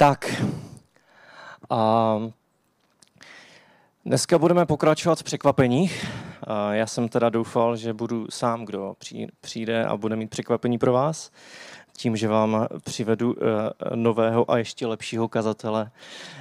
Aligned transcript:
Tak, 0.00 0.42
a 1.70 2.18
dneska 4.04 4.38
budeme 4.38 4.66
pokračovat 4.66 5.18
v 5.18 5.22
překvapeních. 5.22 6.06
Já 6.70 6.86
jsem 6.86 7.08
teda 7.08 7.28
doufal, 7.28 7.76
že 7.76 7.92
budu 7.92 8.26
sám, 8.30 8.64
kdo 8.64 8.94
přijde 9.40 9.84
a 9.84 9.96
bude 9.96 10.16
mít 10.16 10.30
překvapení 10.30 10.78
pro 10.78 10.92
vás, 10.92 11.30
tím, 11.96 12.16
že 12.16 12.28
vám 12.28 12.66
přivedu 12.84 13.34
eh, 13.38 13.96
nového 13.96 14.50
a 14.50 14.58
ještě 14.58 14.86
lepšího 14.86 15.28
kazatele, 15.28 15.90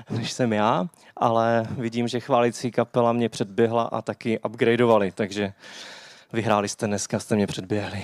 než 0.10 0.32
jsem 0.32 0.54
já, 0.54 0.88
ale 1.16 1.68
vidím, 1.78 2.08
že 2.08 2.20
chválící 2.20 2.72
kapela 2.72 3.14
mě 3.14 3.30
předběhla 3.30 3.84
a 3.84 4.02
taky 4.02 4.40
upgradeovali, 4.40 5.12
takže 5.12 5.54
vyhráli 6.34 6.70
jste 6.70 6.88
dneska, 6.88 7.20
jste 7.20 7.36
mě 7.36 7.48
předběhli 7.48 8.04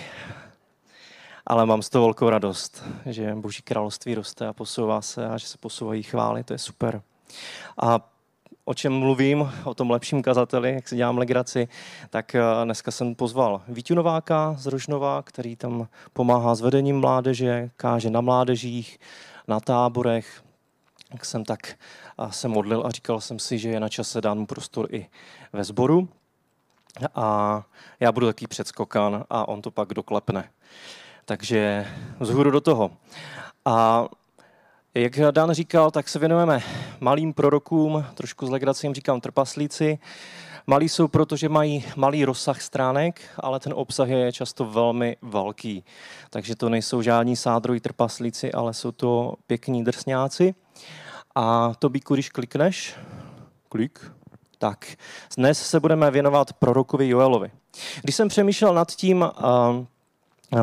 ale 1.47 1.65
mám 1.65 1.81
z 1.81 1.89
toho 1.89 2.05
velkou 2.05 2.29
radost, 2.29 2.83
že 3.05 3.35
Boží 3.35 3.61
království 3.61 4.15
roste 4.15 4.47
a 4.47 4.53
posouvá 4.53 5.01
se 5.01 5.27
a 5.27 5.37
že 5.37 5.47
se 5.47 5.57
posouvají 5.57 6.03
chvály, 6.03 6.43
to 6.43 6.53
je 6.53 6.59
super. 6.59 7.01
A 7.81 8.13
o 8.65 8.73
čem 8.73 8.93
mluvím, 8.93 9.51
o 9.63 9.73
tom 9.73 9.91
lepším 9.91 10.21
kazateli, 10.21 10.73
jak 10.73 10.87
si 10.87 10.95
dělám 10.95 11.17
legraci, 11.17 11.67
tak 12.09 12.35
eh, 12.35 12.41
dneska 12.63 12.91
jsem 12.91 13.15
pozval 13.15 13.61
Vítu 13.67 13.95
Nováka 13.95 14.55
z 14.57 14.65
Rožnova, 14.65 15.21
který 15.21 15.55
tam 15.55 15.87
pomáhá 16.13 16.55
s 16.55 16.61
vedením 16.61 16.99
mládeže, 16.99 17.69
káže 17.75 18.09
na 18.09 18.21
mládežích, 18.21 18.99
na 19.47 19.59
táborech. 19.59 20.43
Tak 21.11 21.25
jsem 21.25 21.45
tak 21.45 21.75
se 22.29 22.47
modlil 22.47 22.83
a 22.85 22.91
říkal 22.91 23.21
jsem 23.21 23.39
si, 23.39 23.57
že 23.57 23.69
je 23.69 23.79
na 23.79 23.89
čase 23.89 24.21
dát 24.21 24.33
mu 24.33 24.45
prostor 24.45 24.87
i 24.91 25.09
ve 25.53 25.63
sboru. 25.63 26.09
A 27.15 27.63
já 27.99 28.11
budu 28.11 28.27
taký 28.27 28.47
předskokan 28.47 29.25
a 29.29 29.47
on 29.47 29.61
to 29.61 29.71
pak 29.71 29.93
doklepne. 29.93 30.49
Takže 31.25 31.87
zhůru 32.19 32.51
do 32.51 32.61
toho. 32.61 32.91
A 33.65 34.05
jak 34.93 35.19
Dan 35.31 35.51
říkal, 35.51 35.91
tak 35.91 36.09
se 36.09 36.19
věnujeme 36.19 36.61
malým 36.99 37.33
prorokům, 37.33 38.05
trošku 38.13 38.45
s 38.45 38.49
legracím 38.49 38.93
říkám 38.93 39.21
trpaslíci. 39.21 39.99
Malí 40.67 40.89
jsou 40.89 41.07
proto, 41.07 41.35
že 41.35 41.49
mají 41.49 41.85
malý 41.95 42.25
rozsah 42.25 42.61
stránek, 42.61 43.21
ale 43.37 43.59
ten 43.59 43.73
obsah 43.75 44.09
je 44.09 44.31
často 44.31 44.65
velmi 44.65 45.17
velký. 45.21 45.83
Takže 46.29 46.55
to 46.55 46.69
nejsou 46.69 47.01
žádní 47.01 47.35
sádroví 47.35 47.79
trpaslíci, 47.79 48.51
ale 48.51 48.73
jsou 48.73 48.91
to 48.91 49.33
pěkní 49.47 49.83
drsňáci. 49.83 50.55
A 51.35 51.73
to 51.79 51.89
bíku, 51.89 52.13
když 52.13 52.29
klikneš, 52.29 52.95
klik, 53.69 54.11
tak 54.57 54.95
dnes 55.37 55.69
se 55.69 55.79
budeme 55.79 56.11
věnovat 56.11 56.53
prorokovi 56.53 57.09
Joelovi. 57.09 57.51
Když 58.01 58.15
jsem 58.15 58.27
přemýšlel 58.27 58.73
nad 58.73 58.91
tím, 58.91 59.25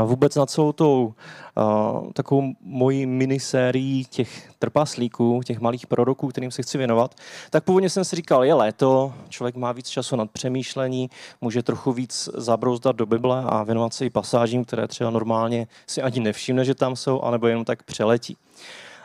vůbec 0.04 0.34
na 0.34 0.46
celou 0.46 0.72
tou 0.72 1.14
uh, 1.56 2.12
takovou 2.12 2.42
mojí 2.60 3.06
minisérií 3.06 4.04
těch 4.04 4.50
trpaslíků, 4.58 5.40
těch 5.44 5.60
malých 5.60 5.86
proroků, 5.86 6.28
kterým 6.28 6.50
se 6.50 6.62
chci 6.62 6.78
věnovat, 6.78 7.14
tak 7.50 7.64
původně 7.64 7.90
jsem 7.90 8.04
si 8.04 8.16
říkal, 8.16 8.44
je 8.44 8.54
léto, 8.54 9.12
člověk 9.28 9.56
má 9.56 9.72
víc 9.72 9.88
času 9.88 10.16
nad 10.16 10.30
přemýšlení, 10.30 11.10
může 11.40 11.62
trochu 11.62 11.92
víc 11.92 12.28
zabrouzdat 12.34 12.96
do 12.96 13.06
Bible 13.06 13.44
a 13.46 13.62
věnovat 13.62 13.94
se 13.94 14.06
i 14.06 14.10
pasážím, 14.10 14.64
které 14.64 14.88
třeba 14.88 15.10
normálně 15.10 15.66
si 15.86 16.02
ani 16.02 16.20
nevšimne, 16.20 16.64
že 16.64 16.74
tam 16.74 16.96
jsou, 16.96 17.20
anebo 17.20 17.46
jenom 17.46 17.64
tak 17.64 17.82
přeletí. 17.82 18.36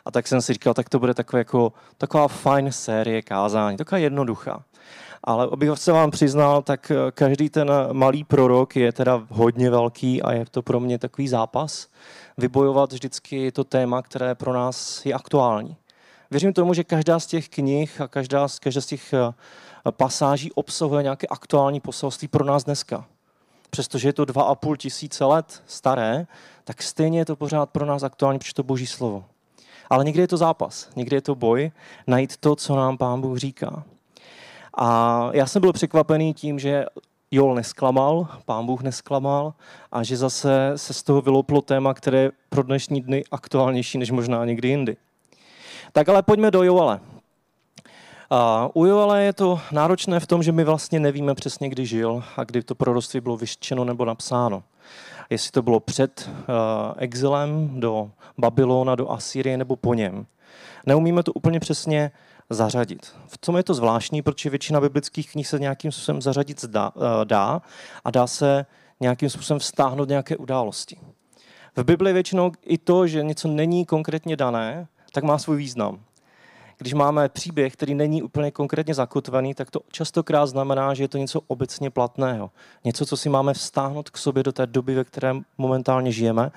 A 0.05 0.11
tak 0.11 0.27
jsem 0.27 0.41
si 0.41 0.53
říkal, 0.53 0.73
tak 0.73 0.89
to 0.89 0.99
bude 0.99 1.13
takové 1.13 1.39
jako, 1.39 1.73
taková 1.97 2.27
fajn 2.27 2.71
série 2.71 3.21
kázání, 3.21 3.77
taková 3.77 3.99
jednoduchá. 3.99 4.63
Ale 5.25 5.47
abych 5.51 5.69
se 5.75 5.91
vám 5.91 6.11
přiznal, 6.11 6.61
tak 6.61 6.91
eh, 6.91 7.11
každý 7.11 7.49
ten 7.49 7.71
malý 7.91 8.23
prorok 8.23 8.75
je 8.75 8.91
teda 8.91 9.27
hodně 9.29 9.69
velký 9.69 10.21
a 10.21 10.33
je 10.33 10.45
to 10.51 10.61
pro 10.61 10.79
mě 10.79 10.97
takový 10.99 11.27
zápas. 11.27 11.87
Vybojovat 12.37 12.93
vždycky 12.93 13.51
to 13.51 13.63
téma, 13.63 14.01
které 14.01 14.35
pro 14.35 14.53
nás 14.53 15.05
je 15.05 15.13
aktuální. 15.13 15.77
Věřím 16.31 16.53
tomu, 16.53 16.73
že 16.73 16.83
každá 16.83 17.19
z 17.19 17.25
těch 17.25 17.49
knih 17.49 18.01
a 18.01 18.07
každá, 18.07 18.47
každá 18.61 18.81
z 18.81 18.85
těch 18.85 19.13
eh, 19.13 19.33
pasáží 19.91 20.51
obsahuje 20.51 21.03
nějaké 21.03 21.27
aktuální 21.27 21.79
poselství 21.79 22.27
pro 22.27 22.45
nás 22.45 22.63
dneska. 22.63 23.05
Přestože 23.69 24.09
je 24.09 24.13
to 24.13 24.25
dva 24.25 24.43
a 24.43 24.55
půl 24.55 24.77
tisíce 24.77 25.25
let 25.25 25.63
staré, 25.65 26.27
tak 26.63 26.83
stejně 26.83 27.19
je 27.19 27.25
to 27.25 27.35
pořád 27.35 27.69
pro 27.69 27.85
nás 27.85 28.03
aktuální, 28.03 28.39
protože 28.39 28.53
to 28.53 28.63
boží 28.63 28.87
slovo. 28.87 29.25
Ale 29.89 30.03
někdy 30.03 30.21
je 30.21 30.27
to 30.27 30.37
zápas, 30.37 30.89
někdy 30.95 31.15
je 31.15 31.21
to 31.21 31.35
boj, 31.35 31.71
najít 32.07 32.37
to, 32.37 32.55
co 32.55 32.75
nám 32.75 32.97
Pán 32.97 33.21
Bůh 33.21 33.37
říká. 33.37 33.83
A 34.77 35.29
já 35.33 35.45
jsem 35.45 35.61
byl 35.61 35.73
překvapený 35.73 36.33
tím, 36.33 36.59
že 36.59 36.85
Jol 37.31 37.55
nesklamal, 37.55 38.27
pán 38.45 38.65
Bůh 38.65 38.81
nesklamal 38.81 39.53
a 39.91 40.03
že 40.03 40.17
zase 40.17 40.71
se 40.75 40.93
z 40.93 41.03
toho 41.03 41.21
vylouplo 41.21 41.61
téma, 41.61 41.93
které 41.93 42.17
je 42.17 42.31
pro 42.49 42.63
dnešní 42.63 43.01
dny 43.01 43.23
aktuálnější 43.31 43.97
než 43.97 44.11
možná 44.11 44.45
někdy 44.45 44.67
jindy. 44.67 44.97
Tak 45.91 46.09
ale 46.09 46.23
pojďme 46.23 46.51
do 46.51 46.63
Joale. 46.63 46.99
U 48.73 48.85
Joale 48.85 49.23
je 49.23 49.33
to 49.33 49.59
náročné 49.71 50.19
v 50.19 50.27
tom, 50.27 50.43
že 50.43 50.51
my 50.51 50.63
vlastně 50.63 50.99
nevíme 50.99 51.35
přesně, 51.35 51.69
kdy 51.69 51.85
žil 51.85 52.23
a 52.37 52.43
kdy 52.43 52.63
to 52.63 52.75
proroctví 52.75 53.19
bylo 53.21 53.37
vyštěno 53.37 53.85
nebo 53.85 54.05
napsáno. 54.05 54.63
Jestli 55.29 55.51
to 55.51 55.61
bylo 55.61 55.79
před 55.79 56.29
uh, 56.29 56.45
exilem 56.97 57.79
do 57.79 58.11
Babylona, 58.37 58.95
do 58.95 59.11
Asýrie 59.11 59.57
nebo 59.57 59.75
po 59.75 59.93
něm. 59.93 60.25
Neumíme 60.85 61.23
to 61.23 61.33
úplně 61.33 61.59
přesně 61.59 62.11
zařadit. 62.49 63.15
V 63.27 63.37
tom 63.37 63.57
je 63.57 63.63
to 63.63 63.73
zvláštní, 63.73 64.21
protože 64.21 64.49
většina 64.49 64.81
biblických 64.81 65.31
knih 65.31 65.47
se 65.47 65.59
nějakým 65.59 65.91
způsobem 65.91 66.21
zařadit 66.21 66.65
dá, 66.65 66.91
eh, 66.95 67.25
dá 67.25 67.61
a 68.03 68.11
dá 68.11 68.27
se 68.27 68.65
nějakým 68.99 69.29
způsobem 69.29 69.59
vztáhnout 69.59 70.09
nějaké 70.09 70.37
události. 70.37 70.97
V 71.75 71.83
Bibli 71.83 72.13
většinou 72.13 72.51
i 72.61 72.77
to, 72.77 73.07
že 73.07 73.23
něco 73.23 73.47
není 73.47 73.85
konkrétně 73.85 74.35
dané, 74.35 74.87
tak 75.11 75.23
má 75.23 75.37
svůj 75.37 75.57
význam. 75.57 75.99
Když 76.77 76.93
máme 76.93 77.29
příběh, 77.29 77.73
který 77.73 77.95
není 77.95 78.23
úplně 78.23 78.51
konkrétně 78.51 78.93
zakotvený, 78.93 79.53
tak 79.53 79.71
to 79.71 79.79
častokrát 79.91 80.49
znamená, 80.49 80.93
že 80.93 81.03
je 81.03 81.07
to 81.07 81.17
něco 81.17 81.41
obecně 81.47 81.89
platného. 81.89 82.51
Něco, 82.83 83.05
co 83.05 83.17
si 83.17 83.29
máme 83.29 83.53
vztáhnout 83.53 84.09
k 84.09 84.17
sobě 84.17 84.43
do 84.43 84.51
té 84.51 84.67
doby, 84.67 84.95
ve 84.95 85.03
které 85.03 85.33
momentálně 85.57 86.11
žijeme 86.11 86.51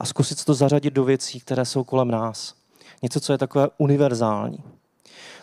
a 0.00 0.06
zkusit 0.06 0.44
to 0.44 0.54
zařadit 0.54 0.94
do 0.94 1.04
věcí, 1.04 1.40
které 1.40 1.64
jsou 1.64 1.84
kolem 1.84 2.10
nás. 2.10 2.54
Něco, 3.02 3.20
co 3.20 3.32
je 3.32 3.38
takové 3.38 3.68
univerzální. 3.78 4.58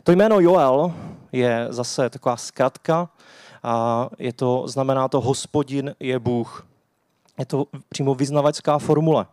To 0.03 0.11
jméno 0.11 0.39
Joel 0.39 0.93
je 1.31 1.67
zase 1.69 2.09
taková 2.09 2.37
zkratka 2.37 3.09
a 3.63 4.09
je 4.19 4.33
to, 4.33 4.67
znamená 4.67 5.07
to 5.07 5.21
hospodin 5.21 5.95
je 5.99 6.19
Bůh. 6.19 6.67
Je 7.39 7.45
to 7.45 7.65
přímo 7.89 8.15
vyznavačská 8.15 8.79
formule. 8.79 9.25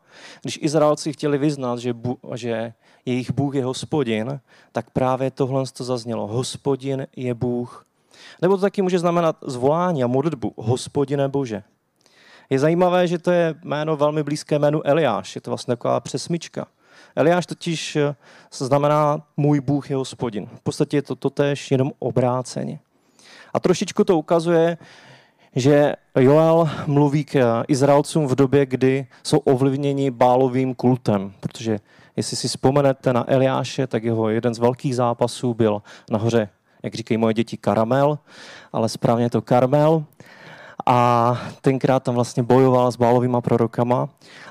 Když 0.42 0.58
Izraelci 0.62 1.12
chtěli 1.12 1.38
vyznat, 1.38 1.78
že, 1.78 1.92
bu, 1.92 2.18
že 2.34 2.72
jejich 3.06 3.32
Bůh 3.32 3.54
je 3.54 3.64
hospodin, 3.64 4.40
tak 4.72 4.90
právě 4.90 5.30
tohle 5.30 5.64
to 5.72 5.84
zaznělo. 5.84 6.26
Hospodin 6.26 7.06
je 7.16 7.34
Bůh. 7.34 7.86
Nebo 8.42 8.56
to 8.56 8.60
taky 8.60 8.82
může 8.82 8.98
znamenat 8.98 9.36
zvolání 9.42 10.04
a 10.04 10.06
modlitbu. 10.06 10.54
Hospodine 10.56 11.28
Bože. 11.28 11.62
Je 12.50 12.58
zajímavé, 12.58 13.08
že 13.08 13.18
to 13.18 13.30
je 13.30 13.54
jméno 13.64 13.96
velmi 13.96 14.22
blízké 14.22 14.58
jménu 14.58 14.86
Eliáš. 14.86 15.34
Je 15.34 15.40
to 15.40 15.50
vlastně 15.50 15.72
taková 15.72 16.00
přesmička. 16.00 16.66
Eliáš 17.16 17.46
totiž 17.46 17.96
eh, 17.96 18.14
znamená 18.52 19.22
můj 19.36 19.60
Bůh 19.60 19.90
je 19.90 19.96
hospodin. 19.96 20.46
V 20.46 20.60
podstatě 20.60 20.96
je 20.96 21.02
to 21.02 21.16
totéž 21.16 21.70
jenom 21.70 21.92
obráceně. 21.98 22.78
A 23.54 23.60
trošičku 23.60 24.04
to 24.04 24.18
ukazuje, 24.18 24.78
že 25.56 25.94
Joel 26.18 26.70
mluví 26.86 27.24
k 27.24 27.64
Izraelcům 27.68 28.26
v 28.26 28.34
době, 28.34 28.66
kdy 28.66 29.06
jsou 29.22 29.38
ovlivněni 29.38 30.10
bálovým 30.10 30.74
kultem, 30.74 31.32
protože 31.40 31.78
jestli 32.16 32.36
si 32.36 32.48
vzpomenete 32.48 33.12
na 33.12 33.24
Eliáše, 33.32 33.86
tak 33.86 34.04
jeho 34.04 34.28
jeden 34.28 34.54
z 34.54 34.58
velkých 34.58 34.96
zápasů 34.96 35.54
byl 35.54 35.82
nahoře, 36.10 36.48
jak 36.82 36.94
říkají 36.94 37.18
moje 37.18 37.34
děti, 37.34 37.56
karamel, 37.56 38.18
ale 38.72 38.88
správně 38.88 39.30
to 39.30 39.42
karmel 39.42 40.04
a 40.86 41.38
tenkrát 41.60 42.02
tam 42.02 42.14
vlastně 42.14 42.42
bojoval 42.42 42.92
s 42.92 42.96
bálovými 42.96 43.36
prorokama. 43.40 44.08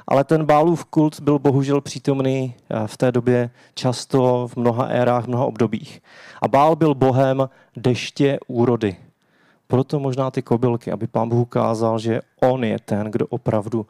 Ale 0.08 0.24
ten 0.24 0.46
bálův 0.46 0.86
kult 0.86 1.20
byl 1.20 1.40
bohužel 1.40 1.82
přítomný 1.82 2.56
eh, 2.70 2.88
v 2.88 2.98
té 2.98 3.12
době 3.12 3.50
často 3.74 4.48
v 4.48 4.56
mnoha 4.56 4.86
érách, 4.86 5.26
v 5.26 5.28
mnoha 5.28 5.46
obdobích. 5.46 6.02
A 6.42 6.48
bál 6.48 6.76
byl 6.76 6.96
bohem 6.96 7.50
deště 7.78 8.40
úrody. 8.48 8.96
Proto 9.68 10.00
možná 10.00 10.32
ty 10.32 10.42
kobylky, 10.42 10.92
aby 10.92 11.08
pán 11.08 11.30
Bůh 11.30 11.42
ukázal, 11.42 12.00
že 12.00 12.22
on 12.42 12.64
je 12.64 12.80
ten, 12.86 13.12
kdo 13.12 13.28
opravdu 13.28 13.86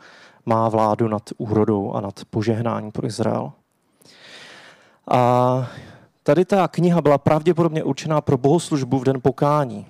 má 0.46 0.70
vládu 0.70 1.08
nad 1.08 1.30
úrodou 1.38 1.94
a 1.94 2.02
nad 2.02 2.20
požehnáním 2.30 2.92
pro 2.92 3.08
Izrael. 3.08 3.52
A 5.12 5.68
tady 6.24 6.46
ta 6.46 6.68
kniha 6.68 7.02
byla 7.02 7.18
pravděpodobně 7.18 7.84
určená 7.84 8.22
pro 8.22 8.38
bohoslužbu 8.38 9.00
v 9.00 9.04
den 9.04 9.22
pokání 9.22 9.86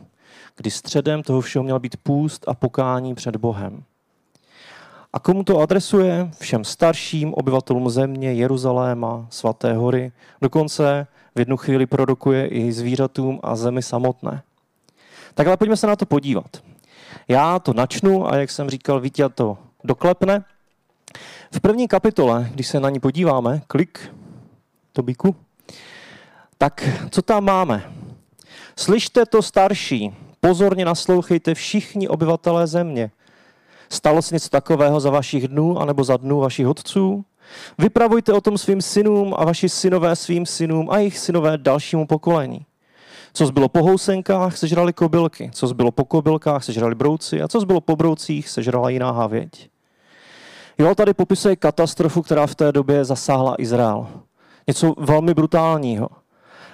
kdy 0.61 0.71
středem 0.71 1.23
toho 1.23 1.41
všeho 1.41 1.63
měl 1.63 1.79
být 1.79 1.97
půst 1.97 2.47
a 2.47 2.53
pokání 2.53 3.15
před 3.15 3.35
Bohem. 3.35 3.83
A 5.13 5.19
komu 5.19 5.43
to 5.43 5.59
adresuje? 5.59 6.31
Všem 6.39 6.63
starším 6.63 7.33
obyvatelům 7.33 7.89
země, 7.89 8.33
Jeruzaléma, 8.33 9.27
Svaté 9.29 9.73
hory. 9.73 10.11
Dokonce 10.41 11.07
v 11.35 11.39
jednu 11.39 11.57
chvíli 11.57 11.85
produkuje 11.85 12.47
i 12.47 12.71
zvířatům 12.71 13.39
a 13.43 13.55
zemi 13.55 13.83
samotné. 13.83 14.43
Tak 15.33 15.47
ale 15.47 15.57
pojďme 15.57 15.77
se 15.77 15.87
na 15.87 15.95
to 15.95 16.05
podívat. 16.05 16.63
Já 17.27 17.59
to 17.59 17.73
načnu 17.73 18.31
a 18.31 18.35
jak 18.35 18.51
jsem 18.51 18.69
říkal, 18.69 18.99
Vítě 18.99 19.29
to 19.29 19.57
doklepne. 19.83 20.45
V 21.51 21.59
první 21.59 21.87
kapitole, 21.87 22.49
když 22.53 22.67
se 22.67 22.79
na 22.79 22.89
ní 22.89 22.99
podíváme, 22.99 23.61
klik, 23.67 24.13
Tobíku, 24.93 25.35
Tak 26.57 26.89
co 27.09 27.21
tam 27.21 27.43
máme? 27.43 27.93
Slyšte 28.75 29.25
to 29.25 29.41
starší, 29.41 30.13
pozorně 30.41 30.85
naslouchejte 30.85 31.53
všichni 31.53 32.07
obyvatelé 32.07 32.67
země. 32.67 33.11
Stalo 33.89 34.21
se 34.21 34.35
něco 34.35 34.49
takového 34.49 34.99
za 34.99 35.09
vašich 35.09 35.47
dnů 35.47 35.79
anebo 35.79 36.03
za 36.03 36.17
dnů 36.17 36.39
vašich 36.39 36.67
otců? 36.67 37.25
Vypravujte 37.77 38.33
o 38.33 38.41
tom 38.41 38.57
svým 38.57 38.81
synům 38.81 39.33
a 39.37 39.45
vaši 39.45 39.69
synové 39.69 40.15
svým 40.15 40.45
synům 40.45 40.89
a 40.89 40.97
jejich 40.97 41.19
synové 41.19 41.57
dalšímu 41.57 42.07
pokolení. 42.07 42.65
Co 43.33 43.45
zbylo 43.45 43.69
po 43.69 43.83
housenkách, 43.83 44.57
sežrali 44.57 44.93
kobylky. 44.93 45.51
Co 45.53 45.67
zbylo 45.67 45.91
po 45.91 46.05
kobylkách, 46.05 46.63
sežrali 46.63 46.95
brouci. 46.95 47.41
A 47.41 47.47
co 47.47 47.59
zbylo 47.59 47.81
po 47.81 47.95
broucích, 47.95 48.49
sežrala 48.49 48.89
jiná 48.89 49.11
havěť. 49.11 49.69
Jo, 50.77 50.95
tady 50.95 51.13
popisuje 51.13 51.55
katastrofu, 51.55 52.21
která 52.21 52.47
v 52.47 52.55
té 52.55 52.71
době 52.71 53.05
zasáhla 53.05 53.55
Izrael. 53.59 54.07
Něco 54.67 54.93
velmi 54.97 55.33
brutálního. 55.33 56.09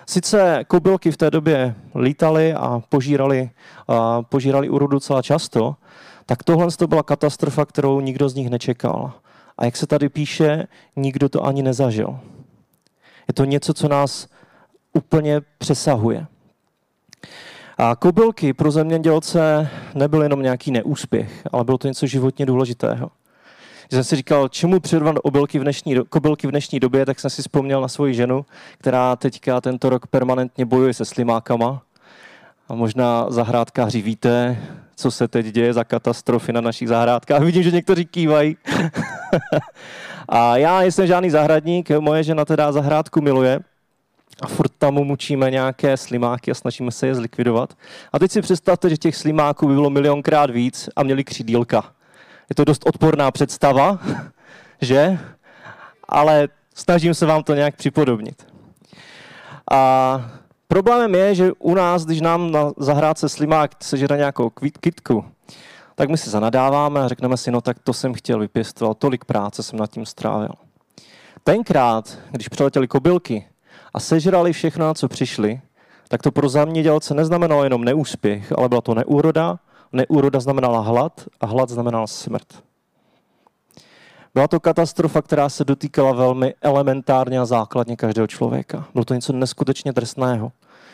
Sice 0.10 0.64
kobylky 0.68 1.12
v 1.12 1.18
té 1.18 1.32
době 1.32 1.76
lítaly 1.96 2.54
a 2.54 2.82
požírali, 2.90 3.50
a 3.88 4.22
požírali 4.22 4.70
úrodu 4.70 4.92
docela 4.92 5.22
často, 5.22 5.76
tak 6.26 6.44
tohle 6.44 6.72
to 6.72 6.88
byla 6.88 7.04
katastrofa, 7.04 7.66
kterou 7.66 8.02
nikdo 8.02 8.30
z 8.30 8.36
nich 8.36 8.50
nečekal. 8.50 9.12
A 9.58 9.66
jak 9.66 9.78
se 9.78 9.88
tady 9.88 10.10
píše, 10.10 10.68
nikdo 10.96 11.30
to 11.30 11.46
ani 11.46 11.64
nezažil. 11.64 12.20
Je 13.28 13.34
to 13.34 13.46
něco, 13.46 13.74
co 13.74 13.88
nás 13.88 14.28
úplně 14.94 15.42
přesahuje. 15.58 16.26
A 17.78 17.96
kobylky 17.96 18.54
pro 18.54 18.72
zemědělce 18.72 19.70
nebyl 19.96 20.24
jenom 20.24 20.42
nějaký 20.42 20.72
neúspěch, 20.72 21.48
ale 21.52 21.64
bylo 21.64 21.78
to 21.78 21.88
něco 21.88 22.08
životně 22.08 22.46
důležitého. 22.46 23.12
Když 23.90 23.96
jsem 23.96 24.04
si 24.04 24.16
říkal, 24.16 24.48
čemu 24.48 24.80
přirovnat 24.80 25.16
obylky 25.24 25.60
v 25.60 25.62
dnešní, 25.62 25.96
kobylky 26.10 26.48
v 26.48 26.52
dnešní 26.52 26.80
době, 26.80 27.06
tak 27.06 27.20
jsem 27.20 27.30
si 27.30 27.42
vzpomněl 27.42 27.82
na 27.82 27.88
svoji 27.88 28.14
ženu, 28.14 28.46
která 28.78 29.16
teďka 29.16 29.62
tento 29.62 29.90
rok 29.90 30.08
permanentně 30.08 30.66
bojuje 30.66 30.94
se 30.94 31.06
slimákama. 31.06 31.82
A 32.70 32.76
možná 32.76 33.26
zahrádkáři 33.30 34.02
víte, 34.02 34.58
co 34.96 35.12
se 35.12 35.28
teď 35.28 35.46
děje 35.46 35.74
za 35.74 35.84
katastrofy 35.84 36.54
na 36.54 36.62
našich 36.62 36.88
zahrádkách. 36.88 37.42
Vidím, 37.44 37.64
že 37.64 37.72
někteří 37.72 38.06
kývají. 38.06 38.58
a 40.30 40.58
já 40.58 40.80
nejsem 40.80 41.08
žádný 41.08 41.30
zahradník, 41.30 41.90
moje 42.00 42.24
žena 42.24 42.46
teda 42.46 42.72
zahrádku 42.72 43.22
miluje 43.22 43.60
a 44.42 44.48
furt 44.48 44.72
tam 44.78 44.94
mučíme 44.94 45.52
nějaké 45.52 45.98
slimáky 45.98 46.52
a 46.52 46.54
snažíme 46.54 46.92
se 46.92 47.08
je 47.08 47.16
zlikvidovat. 47.16 47.74
A 48.14 48.20
teď 48.20 48.32
si 48.32 48.42
představte, 48.42 48.90
že 48.90 48.98
těch 48.98 49.16
slimáků 49.16 49.68
by 49.68 49.74
bylo 49.74 49.90
milionkrát 49.90 50.50
víc 50.50 50.90
a 50.96 51.04
měli 51.04 51.24
křídílka. 51.24 51.97
Je 52.50 52.56
to 52.56 52.64
dost 52.64 52.86
odporná 52.86 53.32
představa, 53.32 54.00
že? 54.82 55.20
Ale 56.10 56.48
snažím 56.76 57.14
se 57.14 57.26
vám 57.26 57.44
to 57.44 57.56
nějak 57.56 57.76
připodobnit. 57.76 58.48
A 59.72 60.32
problémem 60.68 61.16
je, 61.16 61.36
že 61.36 61.52
u 61.60 61.76
nás, 61.76 62.06
když 62.06 62.22
nám 62.22 62.52
na 62.52 62.72
zahrádce 62.78 63.30
slimák 63.30 63.72
sežere 63.84 64.18
nějakou 64.18 64.50
kitku, 64.80 65.26
tak 65.96 66.10
my 66.10 66.18
si 66.18 66.30
zanadáváme 66.30 67.02
a 67.02 67.08
řekneme 67.08 67.38
si, 67.38 67.52
no 67.52 67.62
tak 67.62 67.80
to 67.80 67.94
jsem 67.94 68.14
chtěl 68.14 68.40
vypěstovat, 68.40 68.98
tolik 68.98 69.26
práce 69.26 69.64
jsem 69.64 69.80
nad 69.80 69.92
tím 69.92 70.06
strávil. 70.06 70.52
Tenkrát, 71.44 72.18
když 72.32 72.48
přiletěli 72.48 72.88
kobylky 72.88 73.48
a 73.94 74.00
sežrali 74.00 74.54
všechno, 74.54 74.94
co 74.94 75.08
přišli, 75.08 75.62
tak 76.08 76.22
to 76.22 76.32
pro 76.32 76.50
zemědělce 76.50 77.14
neznamenalo 77.14 77.64
jenom 77.64 77.84
neúspěch, 77.84 78.54
ale 78.58 78.70
byla 78.70 78.82
to 78.82 78.96
neúroda, 78.96 79.60
neúroda 79.94 80.40
znamenala 80.40 80.80
hlad 80.80 81.26
a 81.42 81.46
hlad 81.46 81.70
znamenal 81.70 82.08
smrt. 82.08 82.64
Byla 84.34 84.48
to 84.48 84.60
katastrofa, 84.60 85.22
která 85.22 85.50
se 85.50 85.66
dotýkala 85.66 86.12
velmi 86.12 86.54
elementárně 86.62 87.40
a 87.40 87.46
základně 87.46 87.96
každého 87.96 88.28
člověka. 88.28 88.88
Bylo 88.94 89.06
to 89.06 89.14
něco 89.14 89.34
neskutečně 89.34 89.92
drsného. 89.92 90.52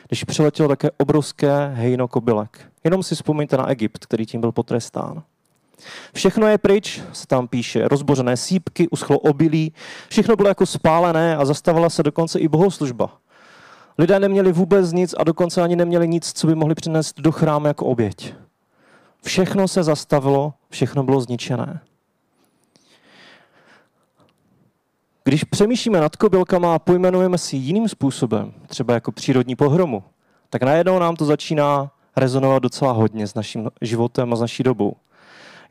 Když 0.08 0.24
přiletělo 0.24 0.70
také 0.70 0.92
obrovské 0.98 1.68
hejno 1.68 2.08
kobylek. 2.08 2.60
Jenom 2.84 3.04
si 3.04 3.16
vzpomeňte 3.16 3.58
na 3.58 3.70
Egypt, 3.70 4.06
který 4.06 4.26
tím 4.26 4.42
byl 4.42 4.52
potrestán. 4.52 5.24
Všechno 6.14 6.48
je 6.48 6.58
pryč, 6.58 7.02
se 7.14 7.28
tam 7.28 7.48
píše, 7.48 7.88
rozbořené 7.88 8.38
sípky, 8.38 8.90
uschlo 8.90 9.20
obilí, 9.20 9.74
všechno 10.10 10.36
bylo 10.36 10.50
jako 10.50 10.66
spálené 10.66 11.38
a 11.38 11.46
zastavila 11.46 11.90
se 11.90 12.04
dokonce 12.04 12.40
i 12.40 12.48
bohoslužba. 12.48 13.18
Lidé 13.98 14.20
neměli 14.20 14.52
vůbec 14.52 14.92
nic 14.92 15.16
a 15.18 15.24
dokonce 15.24 15.62
ani 15.62 15.76
neměli 15.76 16.08
nic, 16.08 16.34
co 16.34 16.48
by 16.48 16.56
mohli 16.56 16.76
přinést 16.76 17.20
do 17.20 17.32
chrámu 17.32 17.68
jako 17.68 17.86
oběť. 17.86 18.34
Všechno 19.26 19.68
se 19.68 19.84
zastavilo, 19.84 20.54
všechno 20.70 21.04
bylo 21.04 21.22
zničené. 21.22 21.82
Když 25.24 25.44
přemýšlíme 25.44 26.02
nad 26.02 26.16
kobylkama 26.16 26.76
a 26.76 26.80
pojmenujeme 26.80 27.38
si 27.38 27.56
jiným 27.56 27.90
způsobem, 27.90 28.54
třeba 28.68 28.94
jako 28.94 29.12
přírodní 29.12 29.56
pohromu, 29.56 30.04
tak 30.50 30.64
najednou 30.64 31.00
nám 31.00 31.16
to 31.16 31.26
začíná 31.26 31.92
rezonovat 32.16 32.64
docela 32.64 32.92
hodně 32.92 33.28
s 33.28 33.34
naším 33.34 33.70
životem 33.82 34.34
a 34.34 34.36
s 34.36 34.42
naší 34.42 34.64
dobou. 34.64 34.96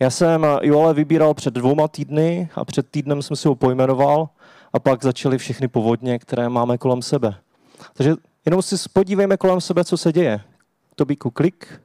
Já 0.01 0.11
jsem 0.11 0.47
Joale 0.63 0.95
vybíral 0.95 1.35
před 1.35 1.55
dvouma 1.55 1.89
týdny 1.89 2.49
a 2.55 2.65
před 2.65 2.91
týdnem 2.91 3.23
jsem 3.23 3.37
si 3.37 3.49
ho 3.49 3.55
pojmenoval 3.55 4.29
a 4.73 4.79
pak 4.79 5.05
začaly 5.05 5.39
všechny 5.39 5.69
povodně, 5.69 6.19
které 6.19 6.49
máme 6.49 6.79
kolem 6.79 7.03
sebe. 7.03 7.35
Takže 7.95 8.15
jenom 8.47 8.63
si 8.63 8.77
podívejme 8.93 9.37
kolem 9.37 9.61
sebe, 9.61 9.85
co 9.85 9.97
se 9.97 10.13
děje. 10.13 10.41
Tobíku 10.97 11.31
klik, 11.31 11.81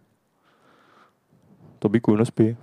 to 1.80 1.90
byku 1.90 2.16
nespí. 2.16 2.58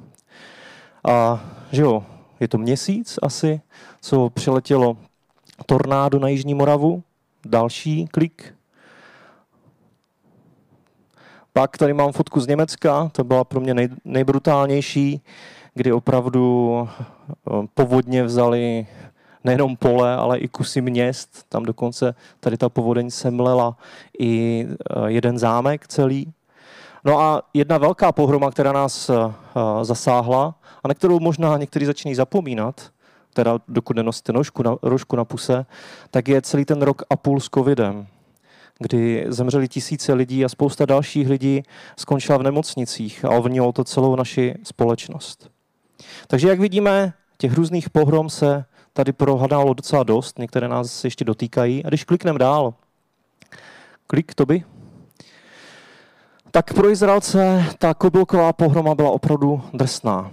A 1.04 1.44
že 1.72 1.82
jo, 1.82 2.04
je 2.40 2.48
to 2.48 2.58
měsíc 2.58 3.18
asi, 3.22 3.60
co 4.00 4.30
přiletělo 4.30 4.96
tornádo 5.66 6.18
na 6.18 6.28
Jižní 6.28 6.54
Moravu, 6.54 7.02
další 7.44 8.06
klik. 8.06 8.54
Pak 11.52 11.78
tady 11.78 11.92
mám 11.92 12.12
fotku 12.12 12.40
z 12.40 12.46
Německa, 12.46 13.08
to 13.12 13.24
byla 13.24 13.44
pro 13.44 13.60
mě 13.60 13.74
nej, 13.74 13.88
nejbrutálnější, 14.04 15.22
kdy 15.74 15.92
opravdu 15.92 16.88
eh, 16.88 17.66
povodně 17.74 18.24
vzali 18.24 18.86
nejenom 19.44 19.76
pole, 19.76 20.16
ale 20.16 20.38
i 20.38 20.48
kusy 20.48 20.80
měst. 20.80 21.46
Tam 21.48 21.62
dokonce 21.62 22.14
tady 22.40 22.56
ta 22.56 22.68
povodeň 22.68 23.10
semlela 23.10 23.76
i 24.18 24.66
eh, 24.68 25.00
jeden 25.06 25.38
zámek 25.38 25.86
celý. 25.86 26.32
No 27.04 27.20
a 27.20 27.42
jedna 27.54 27.78
velká 27.78 28.12
pohroma, 28.12 28.50
která 28.50 28.72
nás 28.72 29.10
uh, 29.10 29.32
zasáhla 29.82 30.54
a 30.84 30.88
na 30.88 30.94
kterou 30.94 31.20
možná 31.20 31.56
někteří 31.56 31.86
začínají 31.86 32.14
zapomínat, 32.14 32.90
teda 33.34 33.58
dokud 33.68 33.96
nenosíte 33.96 34.32
nožku 34.32 34.62
na, 34.62 34.76
rožku 34.82 35.16
na 35.16 35.24
puse, 35.24 35.66
tak 36.10 36.28
je 36.28 36.42
celý 36.42 36.64
ten 36.64 36.82
rok 36.82 37.02
a 37.10 37.16
půl 37.16 37.40
s 37.40 37.48
covidem, 37.54 38.06
kdy 38.78 39.24
zemřeli 39.28 39.68
tisíce 39.68 40.12
lidí 40.12 40.44
a 40.44 40.48
spousta 40.48 40.86
dalších 40.86 41.28
lidí 41.28 41.62
skončila 41.96 42.38
v 42.38 42.42
nemocnicích 42.42 43.24
a 43.24 43.30
ovnilo 43.30 43.72
to 43.72 43.84
celou 43.84 44.16
naši 44.16 44.54
společnost. 44.62 45.50
Takže 46.26 46.48
jak 46.48 46.60
vidíme, 46.60 47.12
těch 47.38 47.54
různých 47.54 47.90
pohrom 47.90 48.30
se 48.30 48.64
tady 48.92 49.12
prohadalo 49.12 49.74
docela 49.74 50.02
dost, 50.02 50.38
některé 50.38 50.68
nás 50.68 51.04
ještě 51.04 51.24
dotýkají. 51.24 51.84
A 51.84 51.88
když 51.88 52.04
klikneme 52.04 52.38
dál, 52.38 52.74
klik 54.06 54.34
to 54.34 54.46
by, 54.46 54.64
tak 56.54 56.74
pro 56.74 56.90
Izraelce 56.90 57.64
ta 57.78 57.94
kobylková 57.94 58.52
pohroma 58.52 58.94
byla 58.94 59.10
opravdu 59.10 59.62
drsná. 59.72 60.30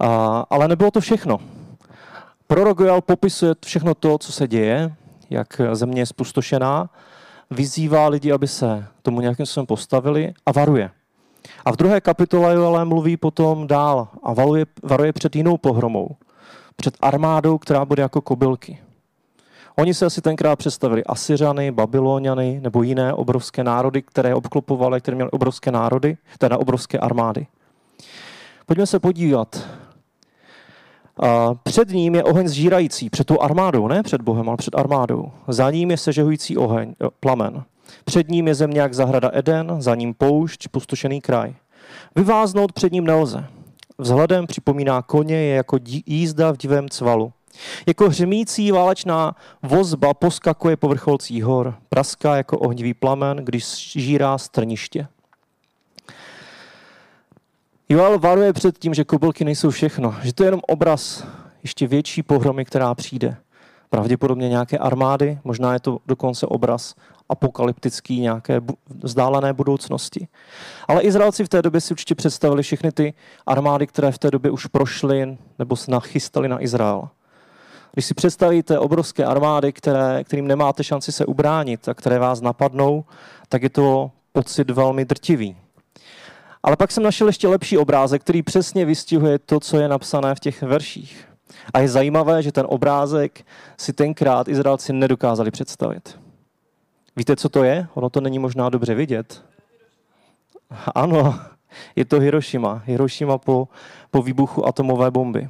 A, 0.00 0.46
ale 0.50 0.68
nebylo 0.68 0.90
to 0.90 1.00
všechno. 1.00 1.38
Prorok 2.46 2.80
Joel 2.80 3.00
popisuje 3.00 3.54
všechno 3.64 3.94
to, 3.94 4.18
co 4.18 4.32
se 4.32 4.48
děje, 4.48 4.94
jak 5.30 5.60
země 5.72 6.00
je 6.00 6.06
spustošená, 6.06 6.90
vyzývá 7.50 8.08
lidi, 8.08 8.32
aby 8.32 8.48
se 8.48 8.86
tomu 9.02 9.20
nějakým 9.20 9.46
způsobem 9.46 9.66
postavili 9.66 10.32
a 10.46 10.52
varuje. 10.52 10.90
A 11.64 11.72
v 11.72 11.76
druhé 11.76 12.00
kapitole 12.00 12.54
Joel 12.54 12.84
mluví 12.84 13.16
potom 13.16 13.66
dál 13.66 14.08
a 14.22 14.32
varuje, 14.32 14.66
varuje 14.82 15.12
před 15.12 15.36
jinou 15.36 15.58
pohromou. 15.58 16.08
Před 16.76 16.96
armádou, 17.00 17.58
která 17.58 17.84
bude 17.84 18.02
jako 18.02 18.20
kobylky. 18.20 18.78
Oni 19.78 19.94
se 19.94 20.06
asi 20.06 20.20
tenkrát 20.20 20.56
představili 20.56 21.04
Asyřany, 21.04 21.70
Babyloniany 21.70 22.60
nebo 22.62 22.82
jiné 22.82 23.14
obrovské 23.14 23.64
národy, 23.64 24.02
které 24.02 24.34
obklopovaly, 24.34 25.00
které 25.00 25.14
měly 25.14 25.30
obrovské 25.30 25.70
národy, 25.70 26.16
teda 26.38 26.58
obrovské 26.58 26.98
armády. 26.98 27.46
Pojďme 28.66 28.86
se 28.86 29.00
podívat. 29.00 29.68
Před 31.62 31.88
ním 31.88 32.14
je 32.14 32.24
oheň 32.24 32.48
zžírající, 32.48 33.10
před 33.10 33.26
tou 33.26 33.40
armádou, 33.40 33.88
ne 33.88 34.02
před 34.02 34.22
Bohem, 34.22 34.48
ale 34.48 34.56
před 34.56 34.74
armádou. 34.74 35.30
Za 35.48 35.70
ním 35.70 35.90
je 35.90 35.96
sežehující 35.96 36.56
oheň, 36.56 36.94
eh, 37.04 37.06
plamen. 37.20 37.62
Před 38.04 38.28
ním 38.28 38.48
je 38.48 38.54
země 38.54 38.80
jak 38.80 38.94
zahrada 38.94 39.30
Eden, 39.32 39.76
za 39.78 39.94
ním 39.94 40.14
poušť, 40.14 40.68
pustošený 40.68 41.20
kraj. 41.20 41.54
Vyváznout 42.16 42.72
před 42.72 42.92
ním 42.92 43.04
nelze. 43.04 43.46
Vzhledem 43.98 44.46
připomíná 44.46 45.02
koně, 45.02 45.36
je 45.36 45.54
jako 45.54 45.78
jízda 46.06 46.52
v 46.52 46.56
divém 46.56 46.88
cvalu. 46.88 47.32
Jako 47.86 48.08
hřemící 48.08 48.72
válečná 48.72 49.36
vozba 49.62 50.14
poskakuje 50.14 50.76
po 50.76 50.88
vrcholcích 50.88 51.44
hor, 51.44 51.74
praská 51.88 52.36
jako 52.36 52.58
ohnivý 52.58 52.94
plamen, 52.94 53.36
když 53.36 53.92
žírá 53.92 54.38
strniště. 54.38 55.06
Joel 57.88 58.18
varuje 58.18 58.52
před 58.52 58.78
tím, 58.78 58.94
že 58.94 59.04
kobylky 59.04 59.44
nejsou 59.44 59.70
všechno, 59.70 60.14
že 60.22 60.32
to 60.32 60.42
je 60.42 60.46
jenom 60.46 60.60
obraz 60.68 61.26
ještě 61.62 61.86
větší 61.86 62.22
pohromy, 62.22 62.64
která 62.64 62.94
přijde. 62.94 63.36
pravděpodobně 63.90 64.48
nějaké 64.48 64.78
armády, 64.78 65.38
možná 65.44 65.72
je 65.72 65.80
to 65.80 65.98
dokonce 66.06 66.46
obraz 66.46 66.94
apokalyptický 67.28 68.20
nějaké 68.20 68.60
vzdálené 69.02 69.52
budoucnosti. 69.52 70.28
Ale 70.88 71.02
Izraelci 71.02 71.44
v 71.44 71.48
té 71.48 71.62
době 71.62 71.80
si 71.80 71.94
určitě 71.94 72.14
představili 72.14 72.62
všechny 72.62 72.92
ty 72.92 73.14
armády, 73.46 73.86
které 73.86 74.12
v 74.12 74.18
té 74.18 74.30
době 74.30 74.50
už 74.50 74.66
prošly 74.66 75.38
nebo 75.58 75.76
se 75.76 75.90
nachystali 75.90 76.48
na 76.48 76.62
Izrael. 76.62 77.08
Když 77.92 78.04
si 78.04 78.14
představíte 78.14 78.78
obrovské 78.78 79.24
armády, 79.24 79.72
které, 79.72 80.24
kterým 80.24 80.46
nemáte 80.46 80.84
šanci 80.84 81.12
se 81.12 81.26
ubránit 81.26 81.88
a 81.88 81.94
které 81.94 82.18
vás 82.18 82.40
napadnou, 82.40 83.04
tak 83.48 83.62
je 83.62 83.70
to 83.70 84.10
pocit 84.32 84.70
velmi 84.70 85.04
drtivý. 85.04 85.56
Ale 86.62 86.76
pak 86.76 86.92
jsem 86.92 87.02
našel 87.02 87.26
ještě 87.26 87.48
lepší 87.48 87.78
obrázek, 87.78 88.22
který 88.22 88.42
přesně 88.42 88.84
vystihuje 88.84 89.38
to, 89.38 89.60
co 89.60 89.76
je 89.76 89.88
napsané 89.88 90.34
v 90.34 90.40
těch 90.40 90.62
verších. 90.62 91.28
A 91.74 91.78
je 91.78 91.88
zajímavé, 91.88 92.42
že 92.42 92.52
ten 92.52 92.66
obrázek 92.68 93.46
si 93.78 93.92
tenkrát 93.92 94.48
Izraelci 94.48 94.92
nedokázali 94.92 95.50
představit. 95.50 96.18
Víte, 97.16 97.36
co 97.36 97.48
to 97.48 97.64
je? 97.64 97.86
Ono 97.94 98.10
to 98.10 98.20
není 98.20 98.38
možná 98.38 98.68
dobře 98.68 98.94
vidět. 98.94 99.44
Ano, 100.94 101.40
je 101.96 102.04
to 102.04 102.20
Hiroshima. 102.20 102.82
Hiroshima 102.86 103.38
po, 103.38 103.68
po 104.10 104.22
výbuchu 104.22 104.66
atomové 104.66 105.10
bomby. 105.10 105.48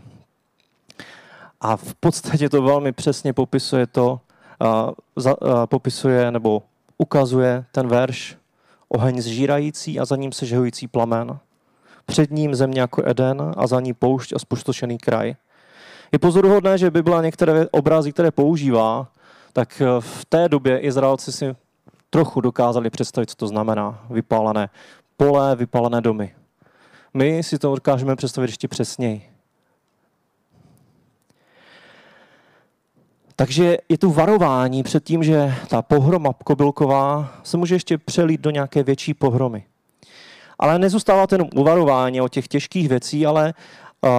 A 1.64 1.76
v 1.76 1.94
podstatě 1.94 2.48
to 2.48 2.62
velmi 2.62 2.92
přesně 2.92 3.32
popisuje 3.32 3.86
to, 3.86 4.20
uh, 4.60 4.90
za, 5.16 5.42
uh, 5.42 5.66
popisuje 5.66 6.30
nebo 6.30 6.62
ukazuje 6.98 7.64
ten 7.72 7.88
verš 7.88 8.36
oheň 8.88 9.20
zžírající 9.20 10.00
a 10.00 10.04
za 10.04 10.16
ním 10.16 10.32
se 10.32 10.46
žehující 10.46 10.88
plamen. 10.88 11.38
Před 12.06 12.30
ním 12.30 12.54
země 12.54 12.80
jako 12.80 13.02
Eden 13.06 13.52
a 13.56 13.66
za 13.66 13.80
ní 13.80 13.94
poušť 13.94 14.32
a 14.32 14.38
spustošený 14.38 14.98
kraj. 14.98 15.34
Je 16.12 16.18
pozoruhodné, 16.18 16.78
že 16.78 16.90
Bible 16.90 17.22
některé 17.22 17.66
obrazy, 17.70 18.12
které 18.12 18.30
používá, 18.30 19.08
tak 19.52 19.82
eh, 19.82 20.00
v 20.00 20.24
té 20.24 20.48
době 20.48 20.78
Izraelci 20.78 21.32
si 21.32 21.56
trochu 22.10 22.40
dokázali 22.40 22.90
představit, 22.90 23.30
co 23.30 23.36
to 23.36 23.46
znamená 23.46 24.06
vypálené 24.10 24.68
pole, 25.16 25.56
vypálené 25.56 26.00
domy. 26.00 26.34
My 27.14 27.42
si 27.42 27.58
to 27.58 27.74
dokážeme 27.74 28.16
představit 28.16 28.50
ještě 28.50 28.68
přesněji. 28.68 29.31
Takže 33.42 33.78
je 33.88 33.98
tu 33.98 34.10
varování 34.10 34.82
před 34.82 35.04
tím, 35.04 35.22
že 35.22 35.54
ta 35.68 35.82
pohroma 35.82 36.32
kobylková 36.44 37.34
se 37.42 37.56
může 37.56 37.74
ještě 37.74 37.98
přelít 37.98 38.40
do 38.40 38.50
nějaké 38.50 38.82
větší 38.82 39.14
pohromy. 39.14 39.64
Ale 40.58 40.78
nezůstává 40.78 41.26
to 41.26 41.34
jenom 41.34 41.48
uvarování 41.54 42.20
o 42.20 42.28
těch 42.28 42.48
těžkých 42.48 42.88
věcí, 42.88 43.26
ale 43.26 43.54
uh, 44.00 44.10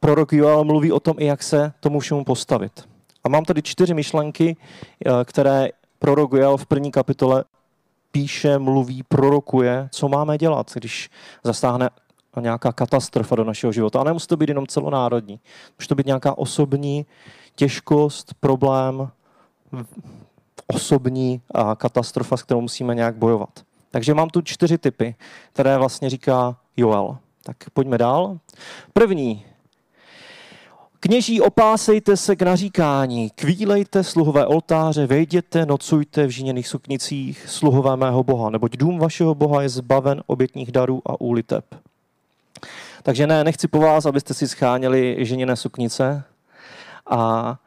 prorok 0.00 0.32
Joel 0.32 0.64
mluví 0.64 0.92
o 0.92 1.00
tom, 1.00 1.16
i 1.18 1.26
jak 1.26 1.42
se 1.42 1.72
tomu 1.80 2.00
všemu 2.00 2.24
postavit. 2.24 2.88
A 3.24 3.28
mám 3.28 3.44
tady 3.44 3.62
čtyři 3.62 3.94
myšlenky, 3.94 4.56
uh, 5.06 5.12
které 5.24 5.68
prorok 5.98 6.32
Joel 6.32 6.56
v 6.56 6.66
první 6.66 6.90
kapitole 6.90 7.44
píše, 8.12 8.58
mluví, 8.58 9.02
prorokuje, 9.02 9.88
co 9.92 10.08
máme 10.08 10.38
dělat, 10.38 10.70
když 10.74 11.10
zastáhne 11.44 11.90
nějaká 12.40 12.72
katastrofa 12.72 13.36
do 13.36 13.44
našeho 13.44 13.72
života. 13.72 14.00
A 14.00 14.04
nemusí 14.04 14.26
to 14.26 14.36
být 14.36 14.48
jenom 14.48 14.66
celonárodní. 14.66 15.40
Může 15.78 15.88
to 15.88 15.94
být 15.94 16.06
nějaká 16.06 16.38
osobní 16.38 17.06
těžkost, 17.56 18.34
problém, 18.40 19.10
osobní 20.66 21.40
a 21.54 21.74
katastrofa, 21.74 22.36
s 22.36 22.42
kterou 22.42 22.60
musíme 22.60 22.94
nějak 22.94 23.16
bojovat. 23.16 23.48
Takže 23.90 24.14
mám 24.14 24.28
tu 24.28 24.42
čtyři 24.42 24.78
typy, 24.78 25.14
které 25.52 25.78
vlastně 25.78 26.10
říká 26.10 26.56
Joel. 26.76 27.18
Tak 27.42 27.56
pojďme 27.72 27.98
dál. 27.98 28.38
První. 28.92 29.44
Kněží, 31.00 31.40
opásejte 31.40 32.16
se 32.16 32.36
k 32.36 32.42
naříkání, 32.42 33.30
kvílejte 33.30 34.04
sluhové 34.04 34.46
oltáře, 34.46 35.06
vejděte, 35.06 35.66
nocujte 35.66 36.26
v 36.26 36.30
žíněných 36.30 36.68
suknicích 36.68 37.48
sluhové 37.48 37.96
mého 37.96 38.24
Boha, 38.24 38.50
neboť 38.50 38.76
dům 38.76 38.98
vašeho 38.98 39.34
Boha 39.34 39.62
je 39.62 39.68
zbaven 39.68 40.22
obětních 40.26 40.72
darů 40.72 41.02
a 41.06 41.20
úliteb. 41.20 41.64
Takže 43.02 43.26
ne, 43.26 43.44
nechci 43.44 43.68
po 43.68 43.78
vás, 43.78 44.06
abyste 44.06 44.34
si 44.34 44.48
scháněli 44.48 45.16
ženěné 45.18 45.56
suknice, 45.56 46.24
a, 47.10 47.58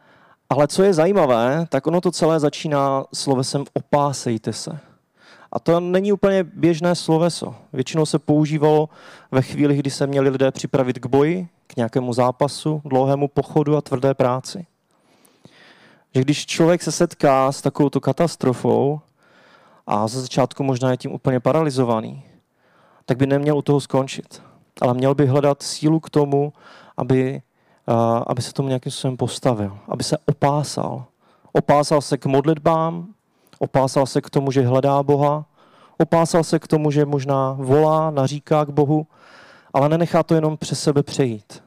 ale 0.49 0.67
co 0.67 0.83
je 0.83 0.93
zajímavé, 0.93 1.65
tak 1.69 1.87
ono 1.87 2.01
to 2.01 2.11
celé 2.11 2.39
začíná 2.39 3.05
slovesem 3.13 3.65
opásejte 3.73 4.53
se. 4.53 4.79
A 5.51 5.59
to 5.59 5.79
není 5.79 6.11
úplně 6.11 6.43
běžné 6.43 6.95
sloveso. 6.95 7.55
Většinou 7.73 8.05
se 8.05 8.19
používalo 8.19 8.89
ve 9.31 9.41
chvíli, 9.41 9.75
kdy 9.75 9.91
se 9.91 10.07
měli 10.07 10.29
lidé 10.29 10.51
připravit 10.51 10.99
k 10.99 11.05
boji, 11.05 11.47
k 11.67 11.75
nějakému 11.75 12.13
zápasu, 12.13 12.81
dlouhému 12.85 13.27
pochodu 13.27 13.77
a 13.77 13.81
tvrdé 13.81 14.13
práci. 14.13 14.65
Že 16.15 16.21
když 16.21 16.45
člověk 16.45 16.83
se 16.83 16.91
setká 16.91 17.51
s 17.51 17.61
takovouto 17.61 18.01
katastrofou 18.01 18.99
a 19.87 20.07
ze 20.07 20.21
začátku 20.21 20.63
možná 20.63 20.91
je 20.91 20.97
tím 20.97 21.11
úplně 21.11 21.39
paralizovaný, 21.39 22.23
tak 23.05 23.17
by 23.17 23.27
neměl 23.27 23.57
u 23.57 23.61
toho 23.61 23.81
skončit. 23.81 24.41
Ale 24.81 24.93
měl 24.93 25.15
by 25.15 25.25
hledat 25.25 25.63
sílu 25.63 25.99
k 25.99 26.09
tomu, 26.09 26.53
aby 26.97 27.41
aby 28.27 28.41
se 28.41 28.53
tomu 28.53 28.67
nějakým 28.67 28.91
způsobem 28.91 29.17
postavil, 29.17 29.77
aby 29.87 30.03
se 30.03 30.17
opásal. 30.25 31.05
Opásal 31.51 32.01
se 32.01 32.17
k 32.17 32.25
modlitbám, 32.25 33.07
opásal 33.59 34.05
se 34.05 34.21
k 34.21 34.29
tomu, 34.29 34.51
že 34.51 34.67
hledá 34.67 35.03
Boha, 35.03 35.45
opásal 35.97 36.43
se 36.43 36.59
k 36.59 36.67
tomu, 36.67 36.91
že 36.91 37.05
možná 37.05 37.53
volá, 37.59 38.11
naříká 38.11 38.65
k 38.65 38.69
Bohu, 38.69 39.07
ale 39.73 39.89
nenechá 39.89 40.23
to 40.23 40.35
jenom 40.35 40.57
přes 40.57 40.83
sebe 40.83 41.03
přejít. 41.03 41.63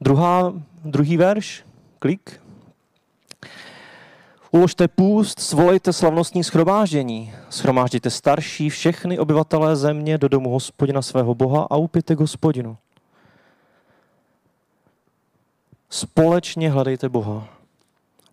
Druhá, 0.00 0.52
druhý 0.84 1.16
verš, 1.16 1.64
klik. 1.98 2.40
Uložte 4.50 4.88
půst, 4.88 5.40
svolejte 5.40 5.92
slavnostní 5.92 6.44
schromáždění. 6.44 7.32
Schromáždějte 7.50 8.10
starší, 8.10 8.70
všechny 8.70 9.18
obyvatelé 9.18 9.76
země 9.76 10.18
do 10.18 10.28
domu 10.28 10.50
hospodina 10.50 11.02
svého 11.02 11.34
Boha 11.34 11.66
a 11.70 11.76
upěte 11.76 12.14
hospodinu. 12.14 12.76
Společně 15.94 16.70
hledejte 16.70 17.08
Boha. 17.08 17.48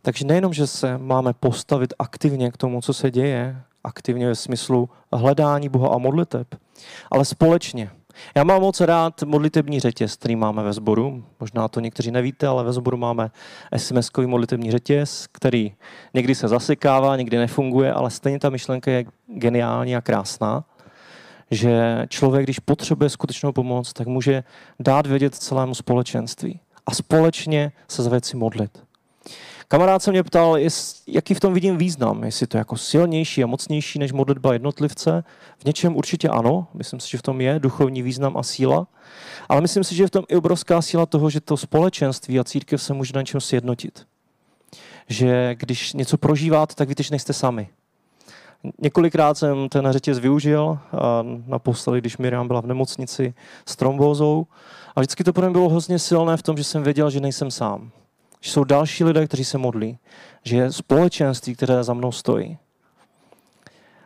Takže 0.01 0.25
nejenom, 0.25 0.53
že 0.53 0.67
se 0.67 0.97
máme 0.97 1.33
postavit 1.33 1.93
aktivně 1.99 2.51
k 2.51 2.57
tomu, 2.57 2.81
co 2.81 2.93
se 2.93 3.11
děje, 3.11 3.61
aktivně 3.83 4.27
ve 4.27 4.35
smyslu 4.35 4.89
hledání 5.13 5.69
Boha 5.69 5.89
a 5.89 5.97
modliteb, 5.97 6.47
ale 7.11 7.25
společně. 7.25 7.91
Já 8.35 8.43
mám 8.43 8.61
moc 8.61 8.81
rád 8.81 9.23
modlitební 9.23 9.79
řetěz, 9.79 10.15
který 10.15 10.35
máme 10.35 10.63
ve 10.63 10.73
sboru. 10.73 11.23
Možná 11.39 11.67
to 11.67 11.79
někteří 11.79 12.11
nevíte, 12.11 12.47
ale 12.47 12.63
ve 12.63 12.73
sboru 12.73 12.97
máme 12.97 13.31
SMS-kový 13.75 14.27
modlitební 14.27 14.71
řetěz, 14.71 15.27
který 15.31 15.73
někdy 16.13 16.35
se 16.35 16.47
zasekává, 16.47 17.15
někdy 17.15 17.37
nefunguje, 17.37 17.93
ale 17.93 18.11
stejně 18.11 18.39
ta 18.39 18.49
myšlenka 18.49 18.91
je 18.91 19.05
geniální 19.27 19.95
a 19.95 20.01
krásná 20.01 20.65
že 21.51 22.05
člověk, 22.09 22.45
když 22.45 22.59
potřebuje 22.59 23.09
skutečnou 23.09 23.51
pomoc, 23.51 23.93
tak 23.93 24.07
může 24.07 24.43
dát 24.79 25.07
vědět 25.07 25.35
celému 25.35 25.75
společenství 25.75 26.59
a 26.89 26.93
společně 26.93 27.71
se 27.87 28.03
za 28.03 28.09
věci 28.09 28.37
modlit. 28.37 28.83
Kamarád 29.67 30.03
se 30.03 30.11
mě 30.11 30.23
ptal, 30.23 30.57
jest, 30.57 31.03
jaký 31.07 31.33
v 31.33 31.39
tom 31.39 31.53
vidím 31.53 31.77
význam, 31.77 32.23
jestli 32.23 32.47
to 32.47 32.57
je 32.57 32.59
jako 32.59 32.77
silnější 32.77 33.43
a 33.43 33.47
mocnější 33.47 33.99
než 33.99 34.11
modlitba 34.11 34.53
jednotlivce. 34.53 35.23
V 35.57 35.65
něčem 35.65 35.95
určitě 35.95 36.29
ano, 36.29 36.67
myslím 36.73 36.99
si, 36.99 37.09
že 37.09 37.17
v 37.17 37.21
tom 37.21 37.41
je 37.41 37.59
duchovní 37.59 38.01
význam 38.01 38.37
a 38.37 38.43
síla, 38.43 38.87
ale 39.49 39.61
myslím 39.61 39.83
si, 39.83 39.95
že 39.95 40.03
je 40.03 40.07
v 40.07 40.11
tom 40.11 40.23
i 40.27 40.35
obrovská 40.35 40.81
síla 40.81 41.05
toho, 41.05 41.29
že 41.29 41.41
to 41.41 41.57
společenství 41.57 42.39
a 42.39 42.43
církev 42.43 42.81
se 42.81 42.93
může 42.93 43.13
na 43.15 43.21
něčem 43.21 43.41
sjednotit. 43.41 44.07
Že 45.09 45.55
když 45.55 45.93
něco 45.93 46.17
prožíváte, 46.17 46.75
tak 46.75 46.89
víte, 46.89 47.03
že 47.03 47.11
nejste 47.11 47.33
sami. 47.33 47.69
Několikrát 48.81 49.37
jsem 49.37 49.69
ten 49.69 49.91
řetěz 49.91 50.19
využil, 50.19 50.79
a 50.91 51.23
naposledy, 51.47 52.01
když 52.01 52.17
Miriam 52.17 52.47
byla 52.47 52.61
v 52.61 52.67
nemocnici 52.67 53.33
s 53.65 53.75
trombózou. 53.75 54.47
A 54.95 54.99
vždycky 54.99 55.23
to 55.23 55.33
pro 55.33 55.45
mě 55.45 55.51
bylo 55.51 55.69
hodně 55.69 55.99
silné 55.99 56.37
v 56.37 56.43
tom, 56.43 56.57
že 56.57 56.63
jsem 56.63 56.83
věděl, 56.83 57.09
že 57.09 57.19
nejsem 57.19 57.51
sám. 57.51 57.91
Že 58.41 58.51
jsou 58.51 58.63
další 58.63 59.03
lidé, 59.03 59.27
kteří 59.27 59.45
se 59.45 59.57
modlí. 59.57 59.97
Že 60.43 60.57
je 60.57 60.71
společenství, 60.71 61.55
které 61.55 61.83
za 61.83 61.93
mnou 61.93 62.11
stojí. 62.11 62.57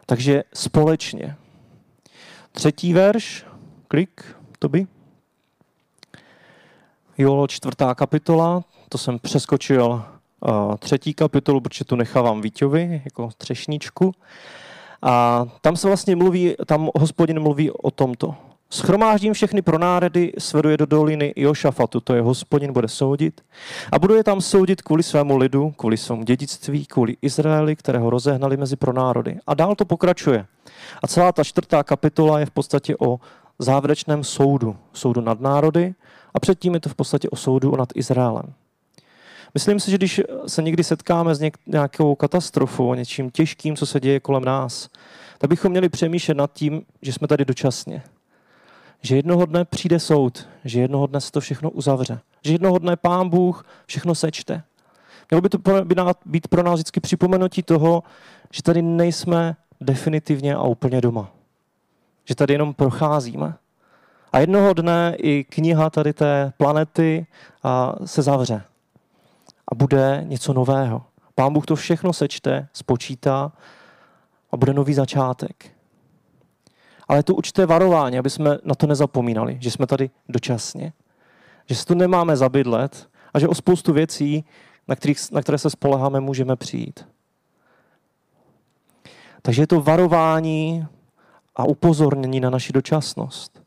Takže 0.06 0.44
společně. 0.54 1.36
Třetí 2.52 2.94
verš, 2.94 3.46
klik, 3.88 4.36
to 4.60 4.70
by. 4.70 4.88
Jolo, 7.18 7.48
čtvrtá 7.48 7.96
kapitola, 7.96 8.64
to 8.90 8.98
jsem 8.98 9.20
přeskočil 9.20 10.06
třetí 10.80 11.14
kapitolu, 11.14 11.62
protože 11.62 11.86
tu 11.86 11.96
nechávám 11.96 12.42
Víťovi 12.42 13.02
jako 13.06 13.30
třešničku. 13.38 14.12
A 15.02 15.46
tam 15.62 15.76
se 15.76 15.88
vlastně 15.88 16.16
mluví, 16.16 16.56
tam 16.66 16.90
hospodin 16.96 17.40
mluví 17.40 17.72
o 17.72 17.92
tomto. 17.92 18.36
Schromáždím 18.70 19.34
všechny 19.34 19.62
pro 19.62 19.78
národy, 19.78 20.34
svedu 20.38 20.70
je 20.70 20.78
do 20.78 20.86
doliny 20.86 21.34
Jošafatu, 21.36 22.00
to 22.00 22.16
je 22.16 22.22
hospodin, 22.22 22.74
bude 22.74 22.88
soudit. 22.88 23.42
A 23.92 24.00
budu 24.00 24.16
je 24.16 24.24
tam 24.24 24.42
soudit 24.42 24.82
kvůli 24.82 25.04
svému 25.04 25.38
lidu, 25.38 25.72
kvůli 25.72 25.98
svému 25.98 26.24
dědictví, 26.24 26.86
kvůli 26.86 27.18
Izraeli, 27.22 27.76
kterého 27.76 28.10
rozehnali 28.10 28.58
mezi 28.58 28.76
pronárody. 28.76 29.40
A 29.48 29.54
dál 29.54 29.76
to 29.76 29.86
pokračuje. 29.86 30.46
A 31.04 31.08
celá 31.08 31.32
ta 31.32 31.44
čtvrtá 31.44 31.84
kapitola 31.84 32.40
je 32.40 32.46
v 32.46 32.52
podstatě 32.52 32.96
o 33.00 33.20
závěrečném 33.60 34.24
soudu. 34.24 34.76
Soudu 34.94 35.22
nad 35.22 35.42
národy 35.42 35.94
a 36.34 36.40
předtím 36.40 36.74
je 36.74 36.80
to 36.80 36.90
v 36.90 36.96
podstatě 36.96 37.30
o 37.30 37.36
soudu 37.36 37.76
nad 37.76 37.90
Izraelem. 37.96 38.54
Myslím 39.54 39.80
si, 39.80 39.92
že 39.92 39.98
když 39.98 40.22
se 40.48 40.62
někdy 40.62 40.84
setkáme 40.84 41.36
s 41.36 41.42
nějakou 41.68 42.16
katastrofou, 42.16 42.94
něčím 42.94 43.32
těžkým, 43.32 43.76
co 43.76 43.86
se 43.86 44.00
děje 44.00 44.20
kolem 44.20 44.46
nás, 44.46 44.90
tak 45.38 45.50
bychom 45.50 45.72
měli 45.72 45.90
přemýšlet 45.90 46.38
nad 46.38 46.54
tím, 46.54 46.86
že 47.02 47.14
jsme 47.14 47.28
tady 47.28 47.46
dočasně. 47.46 48.04
Že 49.02 49.16
jednoho 49.16 49.46
dne 49.46 49.66
přijde 49.66 50.00
soud, 50.00 50.48
že 50.66 50.82
jednoho 50.82 51.08
dne 51.08 51.22
se 51.22 51.32
to 51.32 51.40
všechno 51.40 51.70
uzavře. 51.70 52.20
Že 52.46 52.54
jednoho 52.54 52.80
dne 52.80 52.96
pán 52.96 53.30
Bůh 53.30 53.66
všechno 53.86 54.16
sečte. 54.16 54.64
Mělo 55.30 55.42
by 55.42 55.50
to 55.50 55.58
být 56.26 56.48
pro 56.48 56.64
nás 56.64 56.74
vždycky 56.74 57.00
připomenutí 57.00 57.64
toho, 57.64 58.04
že 58.52 58.64
tady 58.64 58.82
nejsme 58.82 59.56
definitivně 59.82 60.56
a 60.56 60.62
úplně 60.62 61.02
doma. 61.02 61.32
Že 62.26 62.36
tady 62.36 62.54
jenom 62.54 62.74
procházíme. 62.74 63.54
A 64.32 64.40
jednoho 64.40 64.74
dne 64.74 65.16
i 65.18 65.44
kniha 65.44 65.90
tady 65.90 66.14
té 66.14 66.54
planety 66.58 67.26
se 68.06 68.22
zavře. 68.22 68.64
A 69.72 69.76
bude 69.76 70.24
něco 70.28 70.54
nového. 70.54 71.06
Pán 71.36 71.54
Bůh 71.54 71.66
to 71.66 71.76
všechno 71.76 72.14
sečte, 72.14 72.68
spočítá 72.74 73.52
a 74.52 74.58
bude 74.58 74.74
nový 74.74 74.94
začátek. 74.94 75.72
Ale 77.08 77.24
to 77.24 77.36
určité 77.36 77.66
varování, 77.66 78.20
aby 78.20 78.30
jsme 78.30 78.58
na 78.64 78.76
to 78.76 78.88
nezapomínali, 78.88 79.58
že 79.62 79.72
jsme 79.72 79.88
tady 79.88 80.10
dočasně, 80.30 80.94
že 81.66 81.76
se 81.76 81.86
tu 81.86 81.94
nemáme 81.94 82.38
zabydlet 82.38 83.10
a 83.34 83.40
že 83.40 83.48
o 83.48 83.56
spoustu 83.56 83.94
věcí, 83.94 84.46
na, 84.88 84.96
kterých, 84.96 85.32
na 85.32 85.42
které 85.42 85.58
se 85.58 85.70
spoleháme, 85.70 86.20
můžeme 86.20 86.56
přijít. 86.56 87.08
Takže 89.42 89.62
je 89.62 89.68
to 89.68 89.82
varování 89.82 90.88
a 91.56 91.64
upozornění 91.64 92.40
na 92.40 92.50
naši 92.50 92.74
dočasnost. 92.74 93.64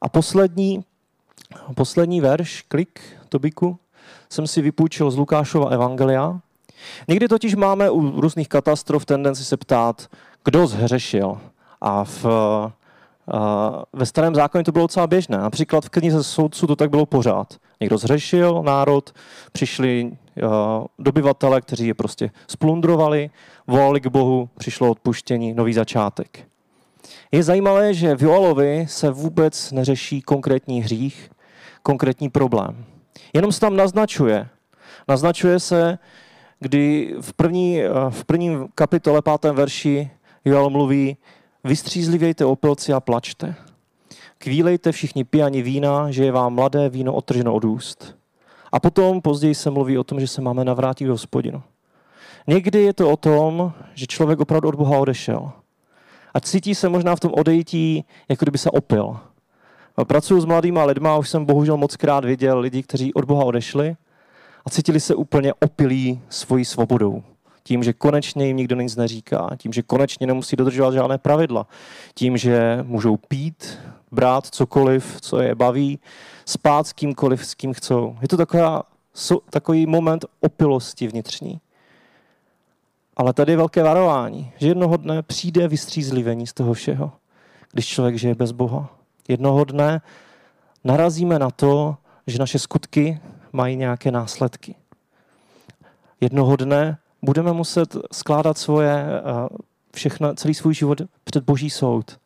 A 0.00 0.08
poslední, 0.08 0.84
poslední 1.74 2.20
verš, 2.20 2.62
klik, 2.62 3.00
Tobiku, 3.28 3.78
jsem 4.28 4.46
si 4.46 4.62
vypůjčil 4.62 5.10
z 5.10 5.16
Lukášova 5.16 5.70
Evangelia. 5.70 6.40
Někdy 7.08 7.28
totiž 7.28 7.54
máme 7.54 7.90
u 7.90 8.20
různých 8.20 8.48
katastrof 8.48 9.04
tendenci 9.04 9.44
se 9.44 9.56
ptát, 9.56 10.06
kdo 10.44 10.66
zhřešil. 10.66 11.38
A 11.80 12.04
v, 12.04 12.26
ve 13.92 14.06
starém 14.06 14.34
zákoně 14.34 14.64
to 14.64 14.72
bylo 14.72 14.84
docela 14.84 15.06
běžné. 15.06 15.38
Například 15.38 15.84
v 15.84 15.88
knize 15.90 16.24
soudců 16.24 16.66
to 16.66 16.76
tak 16.76 16.90
bylo 16.90 17.06
pořád. 17.06 17.54
Někdo 17.80 17.98
zhřešil, 17.98 18.62
národ, 18.62 19.12
přišli 19.52 20.12
dobyvatele, 20.98 21.60
kteří 21.60 21.86
je 21.86 21.94
prostě 21.94 22.30
splundrovali, 22.48 23.30
volali 23.66 24.00
k 24.00 24.06
Bohu, 24.06 24.48
přišlo 24.58 24.90
odpuštění, 24.90 25.54
nový 25.54 25.72
začátek. 25.72 26.48
Je 27.32 27.42
zajímavé, 27.42 27.94
že 27.94 28.16
v 28.16 28.22
Joalovi 28.22 28.86
se 28.88 29.10
vůbec 29.10 29.72
neřeší 29.72 30.22
konkrétní 30.22 30.82
hřích, 30.82 31.30
konkrétní 31.82 32.28
problém. 32.28 32.84
Jenom 33.34 33.52
se 33.52 33.60
tam 33.60 33.76
naznačuje. 33.76 34.48
Naznačuje 35.08 35.60
se, 35.60 35.98
kdy 36.60 37.14
v, 37.20 37.32
první, 37.32 37.80
v 38.10 38.24
prvním 38.24 38.68
kapitole, 38.74 39.22
pátém 39.22 39.54
verši 39.54 40.10
Joal 40.44 40.70
mluví, 40.70 41.16
vystřízlivějte 41.64 42.44
opilci 42.44 42.92
a 42.92 43.00
plačte. 43.00 43.54
Kvílejte 44.38 44.92
všichni 44.92 45.24
pijani 45.24 45.62
vína, 45.62 46.10
že 46.10 46.24
je 46.24 46.32
vám 46.32 46.54
mladé 46.54 46.88
víno 46.88 47.14
otrženo 47.14 47.54
od 47.54 47.64
úst. 47.64 48.16
A 48.72 48.80
potom 48.80 49.22
později 49.22 49.54
se 49.54 49.70
mluví 49.70 49.98
o 49.98 50.04
tom, 50.04 50.20
že 50.20 50.28
se 50.28 50.40
máme 50.40 50.64
navrátit 50.64 51.06
k 51.06 51.10
hospodinu. 51.10 51.62
Někdy 52.46 52.82
je 52.82 52.92
to 52.92 53.10
o 53.10 53.16
tom, 53.16 53.72
že 53.94 54.06
člověk 54.06 54.40
opravdu 54.40 54.68
od 54.68 54.74
Boha 54.74 54.98
odešel. 54.98 55.52
A 56.34 56.40
cítí 56.40 56.74
se 56.74 56.88
možná 56.88 57.16
v 57.16 57.20
tom 57.20 57.32
odejítí, 57.34 58.04
jako 58.28 58.44
kdyby 58.44 58.58
se 58.58 58.70
opil. 58.70 59.18
Pracuji 60.04 60.40
s 60.40 60.44
mladýma 60.44 60.84
lidma 60.84 61.16
už 61.16 61.28
jsem 61.28 61.44
bohužel 61.44 61.76
moc 61.76 61.96
krát 61.96 62.24
viděl 62.24 62.58
lidi, 62.58 62.82
kteří 62.82 63.14
od 63.14 63.24
Boha 63.24 63.44
odešli 63.44 63.96
a 64.66 64.70
cítili 64.70 65.00
se 65.00 65.14
úplně 65.14 65.54
opilí 65.54 66.20
svojí 66.28 66.64
svobodou. 66.64 67.22
Tím, 67.62 67.82
že 67.82 67.92
konečně 67.92 68.46
jim 68.46 68.56
nikdo 68.56 68.76
nic 68.76 68.96
neříká, 68.96 69.50
tím, 69.56 69.72
že 69.72 69.82
konečně 69.82 70.26
nemusí 70.26 70.56
dodržovat 70.56 70.94
žádné 70.94 71.18
pravidla, 71.18 71.66
tím, 72.14 72.36
že 72.36 72.78
můžou 72.82 73.16
pít, 73.16 73.78
brát 74.12 74.46
cokoliv, 74.46 75.20
co 75.20 75.40
je 75.40 75.54
baví, 75.54 75.98
spát 76.44 76.86
s 76.86 76.92
kýmkoliv, 76.92 77.46
s 77.46 77.54
kým 77.54 77.72
chcou. 77.72 78.16
Je 78.22 78.28
to 78.28 78.36
taková, 78.36 78.82
takový 79.50 79.86
moment 79.86 80.24
opilosti 80.40 81.08
vnitřní. 81.08 81.60
Ale 83.16 83.32
tady 83.32 83.52
je 83.52 83.56
velké 83.56 83.82
varování, 83.82 84.52
že 84.56 84.68
jednoho 84.68 84.96
dne 84.96 85.22
přijde 85.22 85.68
vystřízlivení 85.68 86.46
z 86.46 86.52
toho 86.52 86.72
všeho, 86.72 87.12
když 87.72 87.86
člověk 87.86 88.18
žije 88.18 88.34
bez 88.34 88.52
Boha. 88.52 88.95
Jednoho 89.28 89.64
dne 89.64 90.00
narazíme 90.84 91.38
na 91.38 91.50
to, 91.50 91.96
že 92.26 92.38
naše 92.38 92.58
skutky 92.58 93.20
mají 93.52 93.76
nějaké 93.76 94.10
následky. 94.10 94.74
Jednoho 96.20 96.56
dne 96.56 96.98
budeme 97.22 97.52
muset 97.52 97.96
skládat 98.12 98.58
svoje, 98.58 99.04
eh, 99.04 99.22
všechno, 99.94 100.34
celý 100.34 100.54
svůj 100.54 100.74
život 100.74 101.02
před 101.24 101.44
Boží 101.44 101.70
soud. 101.70 102.18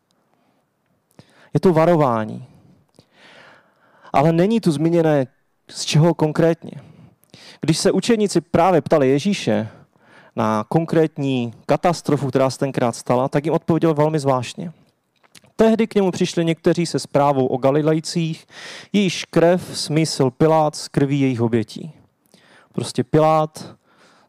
Je 1.53 1.59
to 1.59 1.73
varování. 1.73 2.45
Ale 4.13 4.31
není 4.31 4.61
tu 4.61 4.71
zmíněné, 4.71 5.27
z 5.69 5.85
čeho 5.85 6.13
konkrétně. 6.13 6.71
Když 7.61 7.77
se 7.77 7.91
učeníci 7.91 8.41
právě 8.41 8.81
ptali 8.81 9.09
Ježíše, 9.09 9.69
na 10.35 10.65
konkrétní 10.69 11.53
katastrofu, 11.65 12.27
která 12.27 12.49
se 12.49 12.59
tenkrát 12.59 12.95
stala, 12.95 13.29
tak 13.29 13.45
jim 13.45 13.53
odpověděl 13.53 13.93
velmi 13.93 14.19
zvláštně. 14.19 14.73
Tehdy 15.61 15.87
k 15.87 15.95
němu 15.95 16.11
přišli 16.11 16.45
někteří 16.45 16.85
se 16.85 16.99
zprávou 16.99 17.45
o 17.45 17.57
Galilejcích, 17.57 18.47
jejíž 18.93 19.25
krev 19.25 19.77
smysl 19.77 20.31
Pilát 20.31 20.75
z 20.75 20.87
krví 20.87 21.19
jejich 21.19 21.41
obětí. 21.41 21.91
Prostě 22.73 23.03
Pilát 23.03 23.75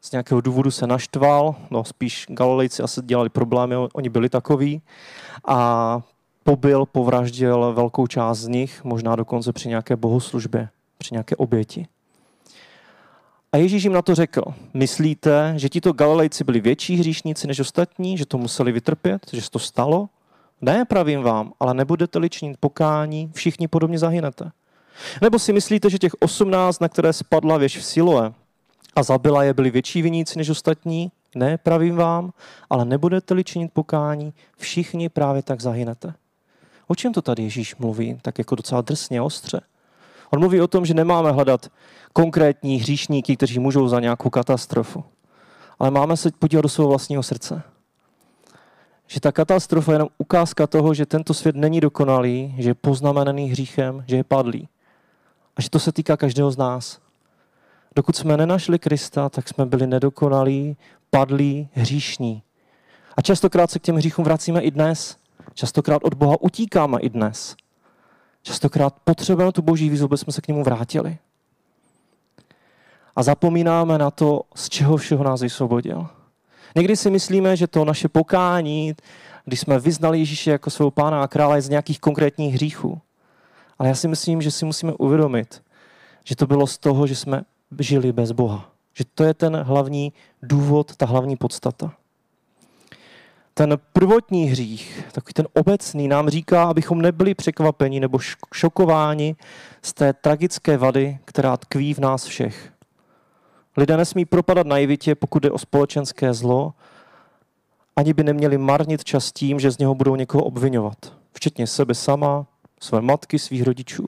z 0.00 0.12
nějakého 0.12 0.40
důvodu 0.40 0.70
se 0.70 0.86
naštval, 0.86 1.54
no 1.70 1.84
spíš 1.84 2.26
Galilejci 2.28 2.82
asi 2.82 3.00
dělali 3.02 3.28
problémy, 3.28 3.74
oni 3.92 4.08
byli 4.08 4.28
takový, 4.28 4.82
a 5.46 6.00
pobil, 6.44 6.86
povraždil 6.86 7.72
velkou 7.72 8.06
část 8.06 8.38
z 8.38 8.48
nich, 8.48 8.84
možná 8.84 9.16
dokonce 9.16 9.52
při 9.52 9.68
nějaké 9.68 9.96
bohoslužbě, 9.96 10.68
při 10.98 11.14
nějaké 11.14 11.36
oběti. 11.36 11.86
A 13.52 13.56
Ježíš 13.56 13.82
jim 13.82 13.92
na 13.92 14.02
to 14.02 14.14
řekl, 14.14 14.42
myslíte, 14.74 15.54
že 15.56 15.68
tito 15.68 15.92
Galilejci 15.92 16.44
byli 16.44 16.60
větší 16.60 16.96
hříšníci 16.96 17.46
než 17.46 17.60
ostatní, 17.60 18.18
že 18.18 18.26
to 18.26 18.38
museli 18.38 18.72
vytrpět, 18.72 19.26
že 19.32 19.42
se 19.42 19.50
to 19.50 19.58
stalo? 19.58 20.08
Ne, 20.62 20.84
pravím 20.84 21.22
vám, 21.22 21.52
ale 21.60 21.74
nebudete-li 21.74 22.30
činit 22.30 22.56
pokání, 22.60 23.30
všichni 23.34 23.68
podobně 23.68 23.98
zahynete. 23.98 24.50
Nebo 25.22 25.38
si 25.38 25.52
myslíte, 25.52 25.90
že 25.90 25.98
těch 25.98 26.12
osmnáct, 26.20 26.80
na 26.80 26.88
které 26.88 27.12
spadla 27.12 27.56
věž 27.58 27.76
v 27.78 27.84
Siloe 27.84 28.32
a 28.96 29.02
zabila 29.02 29.44
je, 29.44 29.54
byli 29.54 29.70
větší 29.70 30.02
viníci 30.02 30.38
než 30.38 30.50
ostatní? 30.50 31.12
Ne, 31.34 31.58
pravím 31.58 31.96
vám, 31.96 32.32
ale 32.70 32.84
nebudete-li 32.84 33.44
činit 33.44 33.72
pokání, 33.72 34.32
všichni 34.56 35.08
právě 35.08 35.42
tak 35.42 35.60
zahynete. 35.60 36.14
O 36.86 36.94
čem 36.94 37.12
to 37.12 37.22
tady 37.22 37.42
Ježíš 37.42 37.76
mluví? 37.76 38.18
Tak 38.22 38.38
jako 38.38 38.54
docela 38.54 38.80
drsně, 38.80 39.22
ostře. 39.22 39.60
On 40.30 40.40
mluví 40.40 40.60
o 40.60 40.66
tom, 40.66 40.86
že 40.86 40.94
nemáme 40.94 41.32
hledat 41.32 41.68
konkrétní 42.12 42.76
hříšníky, 42.76 43.36
kteří 43.36 43.58
můžou 43.58 43.88
za 43.88 44.00
nějakou 44.00 44.30
katastrofu. 44.30 45.04
Ale 45.78 45.90
máme 45.90 46.16
se 46.16 46.30
podívat 46.38 46.62
do 46.62 46.68
svého 46.68 46.88
vlastního 46.88 47.22
srdce. 47.22 47.62
Že 49.12 49.20
ta 49.20 49.32
katastrofa 49.32 49.92
je 49.92 49.94
jenom 49.94 50.08
ukázka 50.18 50.66
toho, 50.66 50.94
že 50.94 51.06
tento 51.06 51.34
svět 51.34 51.56
není 51.56 51.80
dokonalý, 51.80 52.54
že 52.58 52.70
je 52.70 52.74
poznamenaný 52.74 53.50
hříchem, 53.50 54.04
že 54.06 54.16
je 54.16 54.24
padlý. 54.24 54.68
A 55.56 55.62
že 55.62 55.70
to 55.70 55.78
se 55.78 55.92
týká 55.92 56.16
každého 56.16 56.50
z 56.50 56.56
nás. 56.56 57.00
Dokud 57.96 58.16
jsme 58.16 58.36
nenašli 58.36 58.78
Krista, 58.78 59.28
tak 59.28 59.48
jsme 59.48 59.66
byli 59.66 59.86
nedokonalí, 59.86 60.76
padlí, 61.10 61.68
hříšní. 61.72 62.42
A 63.16 63.22
častokrát 63.22 63.70
se 63.70 63.78
k 63.78 63.82
těm 63.82 63.96
hříchům 63.96 64.24
vracíme 64.24 64.60
i 64.60 64.70
dnes. 64.70 65.16
Častokrát 65.54 66.04
od 66.04 66.14
Boha 66.14 66.36
utíkáme 66.40 67.00
i 67.00 67.10
dnes. 67.10 67.56
Častokrát 68.42 68.94
potřebujeme 69.04 69.52
tu 69.52 69.62
boží 69.62 69.90
výzvu, 69.90 70.04
aby 70.04 70.18
jsme 70.18 70.32
se 70.32 70.40
k 70.40 70.48
němu 70.48 70.64
vrátili. 70.64 71.18
A 73.16 73.22
zapomínáme 73.22 73.98
na 73.98 74.10
to, 74.10 74.42
z 74.54 74.68
čeho 74.68 74.96
všeho 74.96 75.24
nás 75.24 75.40
vysvobodil. 75.40 76.08
Někdy 76.76 76.96
si 76.96 77.10
myslíme, 77.10 77.56
že 77.56 77.66
to 77.66 77.84
naše 77.84 78.08
pokání, 78.08 78.94
když 79.44 79.60
jsme 79.60 79.78
vyznali 79.78 80.18
Ježíše 80.18 80.50
jako 80.50 80.70
svého 80.70 80.90
pána 80.90 81.22
a 81.22 81.28
krále, 81.28 81.58
je 81.58 81.62
z 81.62 81.68
nějakých 81.68 82.00
konkrétních 82.00 82.54
hříchů. 82.54 83.00
Ale 83.78 83.88
já 83.88 83.94
si 83.94 84.08
myslím, 84.08 84.42
že 84.42 84.50
si 84.50 84.64
musíme 84.64 84.92
uvědomit, 84.92 85.62
že 86.24 86.36
to 86.36 86.46
bylo 86.46 86.66
z 86.66 86.78
toho, 86.78 87.06
že 87.06 87.16
jsme 87.16 87.42
žili 87.78 88.12
bez 88.12 88.32
Boha. 88.32 88.70
Že 88.94 89.04
to 89.14 89.24
je 89.24 89.34
ten 89.34 89.56
hlavní 89.56 90.12
důvod, 90.42 90.96
ta 90.96 91.06
hlavní 91.06 91.36
podstata. 91.36 91.94
Ten 93.54 93.78
prvotní 93.92 94.44
hřích, 94.44 95.08
takový 95.12 95.32
ten 95.32 95.46
obecný, 95.52 96.08
nám 96.08 96.28
říká, 96.28 96.64
abychom 96.64 97.02
nebyli 97.02 97.34
překvapeni 97.34 98.00
nebo 98.00 98.18
šokováni 98.54 99.36
z 99.82 99.92
té 99.92 100.12
tragické 100.12 100.76
vady, 100.76 101.18
která 101.24 101.56
tkví 101.56 101.94
v 101.94 101.98
nás 101.98 102.24
všech. 102.24 102.72
Lidé 103.76 103.96
nesmí 103.96 104.24
propadat 104.24 104.66
naivitě, 104.66 105.14
pokud 105.14 105.42
jde 105.42 105.50
o 105.50 105.58
společenské 105.58 106.34
zlo, 106.34 106.74
ani 107.96 108.12
by 108.12 108.24
neměli 108.24 108.58
marnit 108.58 109.04
čas 109.04 109.32
tím, 109.32 109.60
že 109.60 109.70
z 109.70 109.78
něho 109.78 109.94
budou 109.94 110.16
někoho 110.16 110.44
obvinovat. 110.44 110.96
Včetně 111.32 111.66
sebe 111.66 111.94
sama, 111.94 112.46
své 112.80 113.00
matky, 113.00 113.38
svých 113.38 113.62
rodičů. 113.62 114.04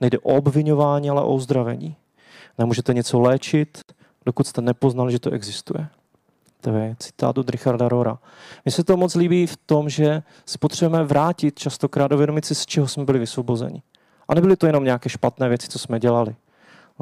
Nejde 0.00 0.18
o 0.18 0.36
obvinování, 0.36 1.10
ale 1.10 1.22
o 1.22 1.34
uzdravení. 1.34 1.96
Nemůžete 2.58 2.94
něco 2.94 3.20
léčit, 3.20 3.78
dokud 4.26 4.46
jste 4.46 4.60
nepoznali, 4.60 5.12
že 5.12 5.18
to 5.18 5.30
existuje. 5.30 5.88
To 6.60 6.70
je 6.70 6.96
citát 6.98 7.38
od 7.38 7.48
Richarda 7.48 7.88
Rora. 7.88 8.18
Mně 8.64 8.72
se 8.72 8.84
to 8.84 8.96
moc 8.96 9.14
líbí 9.14 9.46
v 9.46 9.56
tom, 9.56 9.88
že 9.88 10.22
si 10.46 10.58
potřebujeme 10.58 11.04
vrátit 11.04 11.58
častokrát 11.58 12.12
uvědomit 12.12 12.44
si, 12.44 12.54
z 12.54 12.66
čeho 12.66 12.88
jsme 12.88 13.04
byli 13.04 13.18
vysvobozeni. 13.18 13.82
A 14.28 14.34
nebyly 14.34 14.56
to 14.56 14.66
jenom 14.66 14.84
nějaké 14.84 15.08
špatné 15.08 15.48
věci, 15.48 15.68
co 15.68 15.78
jsme 15.78 16.00
dělali. 16.00 16.36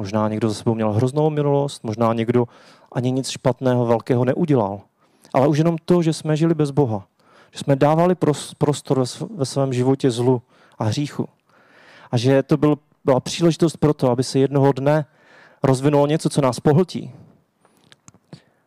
Možná 0.01 0.27
někdo 0.27 0.49
za 0.49 0.55
sebou 0.55 0.75
měl 0.75 0.91
hroznou 0.91 1.29
minulost, 1.29 1.83
možná 1.83 2.13
někdo 2.13 2.47
ani 2.91 3.11
nic 3.11 3.29
špatného 3.29 3.85
velkého 3.85 4.25
neudělal. 4.25 4.81
Ale 5.33 5.47
už 5.47 5.57
jenom 5.57 5.75
to, 5.85 6.01
že 6.01 6.13
jsme 6.13 6.37
žili 6.37 6.53
bez 6.53 6.71
Boha. 6.71 7.07
Že 7.51 7.59
jsme 7.59 7.75
dávali 7.75 8.15
prostor 8.57 9.03
ve 9.35 9.45
svém 9.45 9.73
životě 9.73 10.11
zlu 10.11 10.41
a 10.79 10.83
hříchu. 10.83 11.29
A 12.11 12.17
že 12.17 12.43
to 12.43 12.57
byl, 12.57 12.77
byla 13.05 13.19
příležitost 13.19 13.77
pro 13.77 13.93
to, 13.93 14.11
aby 14.11 14.23
se 14.23 14.39
jednoho 14.39 14.71
dne 14.71 15.05
rozvinulo 15.63 16.07
něco, 16.07 16.29
co 16.29 16.41
nás 16.41 16.59
pohltí. 16.59 17.11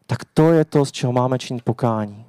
Tak 0.06 0.18
to 0.34 0.52
je 0.52 0.64
to, 0.64 0.84
z 0.84 0.92
čeho 0.92 1.12
máme 1.12 1.38
činit 1.38 1.64
pokání. 1.64 2.24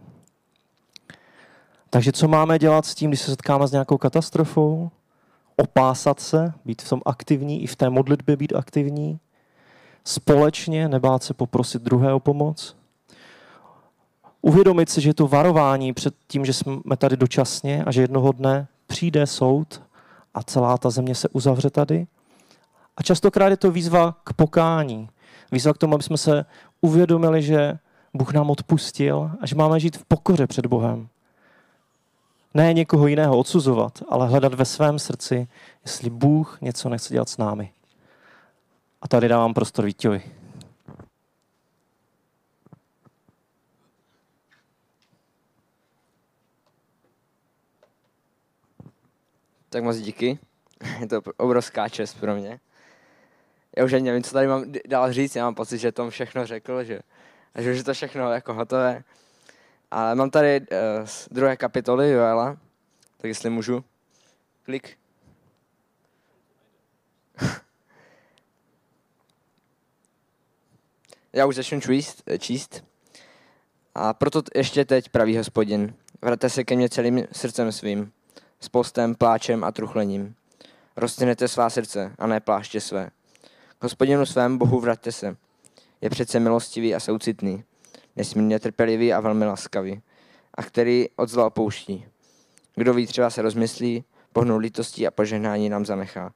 Takže 1.90 2.12
co 2.12 2.28
máme 2.28 2.60
dělat 2.60 2.86
s 2.86 2.96
tím, 2.96 3.10
když 3.10 3.22
se 3.22 3.32
setkáme 3.32 3.68
s 3.68 3.72
nějakou 3.72 3.98
katastrofou? 3.98 4.92
Opásat 5.56 6.20
se, 6.20 6.54
být 6.66 6.82
v 6.82 6.90
tom 6.90 7.02
aktivní, 7.06 7.64
i 7.64 7.68
v 7.68 7.76
té 7.76 7.90
modlitbě 7.90 8.38
být 8.38 8.56
aktivní. 8.56 9.20
Společně 10.04 10.90
nebát 10.90 11.24
se 11.24 11.34
poprosit 11.34 11.82
druhého 11.82 12.20
pomoc. 12.20 12.76
Uvědomit 14.42 14.90
si, 14.90 15.02
že 15.02 15.10
je 15.10 15.14
to 15.14 15.28
varování 15.28 15.94
před 15.94 16.16
tím, 16.28 16.46
že 16.46 16.54
jsme 16.54 16.98
tady 16.98 17.18
dočasně 17.18 17.84
a 17.84 17.92
že 17.92 18.02
jednoho 18.02 18.32
dne 18.32 18.68
přijde 18.88 19.28
soud 19.28 19.82
a 20.34 20.44
celá 20.44 20.78
ta 20.78 20.90
země 20.90 21.16
se 21.16 21.30
uzavře 21.30 21.70
tady. 21.70 22.08
A 22.98 23.04
častokrát 23.04 23.50
je 23.50 23.58
to 23.58 23.72
výzva 23.72 24.16
k 24.24 24.34
pokání. 24.34 25.10
Výzva 25.52 25.74
k 25.74 25.78
tomu, 25.78 25.94
aby 25.94 26.04
jsme 26.04 26.18
se 26.18 26.46
uvědomili, 26.82 27.42
že 27.42 27.80
Bůh 28.14 28.34
nám 28.34 28.50
odpustil 28.50 29.32
a 29.42 29.46
že 29.46 29.56
máme 29.56 29.80
žít 29.80 29.98
v 29.98 30.06
pokoře 30.06 30.48
před 30.48 30.66
Bohem. 30.66 31.08
Ne 32.56 32.74
někoho 32.74 33.08
jiného 33.08 33.38
odsuzovat, 33.38 34.04
ale 34.10 34.28
hledat 34.28 34.54
ve 34.54 34.66
svém 34.66 35.00
srdci, 35.00 35.48
jestli 35.82 36.10
Bůh 36.10 36.62
něco 36.62 36.90
nechce 36.90 37.14
dělat 37.14 37.30
s 37.30 37.38
námi. 37.38 37.72
A 39.02 39.08
tady 39.08 39.28
dávám 39.28 39.54
prostor 39.54 39.86
Vítěvi. 39.86 40.24
Tak 49.70 49.84
moc 49.84 49.98
díky. 49.98 50.40
Je 51.00 51.08
to 51.08 51.22
obrovská 51.38 51.90
čest 51.90 52.14
pro 52.14 52.36
mě. 52.36 52.60
Já 53.78 53.86
už 53.86 53.94
ani 53.94 54.04
nevím, 54.04 54.24
co 54.24 54.34
tady 54.34 54.48
mám 54.48 54.66
dál 54.88 55.14
říct. 55.14 55.36
Já 55.36 55.44
mám 55.44 55.56
pocit, 55.56 55.78
že 55.78 55.92
Tom 55.92 56.10
všechno 56.10 56.46
řekl, 56.46 56.84
že, 56.84 57.00
že 57.58 57.72
už 57.72 57.78
je 57.78 57.84
to 57.84 57.94
všechno 57.94 58.32
jako 58.32 58.54
hotové. 58.54 59.04
Ale 59.92 60.16
mám 60.16 60.30
tady 60.30 60.62
uh, 60.62 60.68
z 61.06 61.28
druhé 61.32 61.58
kapitoly 61.58 62.12
Joela, 62.12 62.58
tak 63.18 63.30
jestli 63.30 63.50
můžu. 63.50 63.84
Klik. 64.64 64.98
Já 71.34 71.46
už 71.46 71.56
začnu 71.56 71.82
číst, 71.82 72.24
číst. 72.40 72.84
A 73.96 74.14
proto 74.14 74.42
ještě 74.56 74.86
teď 74.86 75.10
praví 75.10 75.38
hospodin. 75.38 75.94
Vraťte 76.22 76.50
se 76.50 76.64
ke 76.64 76.76
mně 76.76 76.90
celým 76.90 77.28
srdcem 77.32 77.72
svým, 77.72 78.12
s 78.60 78.70
postem, 78.70 79.16
pláčem 79.16 79.64
a 79.64 79.72
truchlením. 79.72 80.36
Roztěnete 80.96 81.48
svá 81.48 81.70
srdce 81.70 82.16
a 82.20 82.28
ne 82.28 82.40
pláště 82.40 82.82
své. 82.82 83.10
K 83.80 83.84
hospodinu 83.84 84.26
svém 84.26 84.58
Bohu 84.58 84.80
vraťte 84.80 85.12
se. 85.12 85.38
Je 86.02 86.10
přece 86.10 86.40
milostivý 86.40 86.96
a 86.96 87.00
soucitný, 87.00 87.64
nesmírně 88.16 88.60
trpělivý 88.60 89.14
a 89.14 89.20
velmi 89.20 89.46
laskavý, 89.46 90.02
a 90.54 90.64
který 90.64 91.10
od 91.16 91.30
zla 91.30 91.46
opouští. 91.46 92.06
Kdo 92.76 92.94
ví, 92.94 93.08
třeba 93.08 93.30
se 93.30 93.42
rozmyslí, 93.42 94.04
pohnou 94.34 94.58
lítostí 94.58 95.08
a 95.08 95.12
požehnání 95.12 95.70
nám 95.70 95.86
zanechá, 95.86 96.34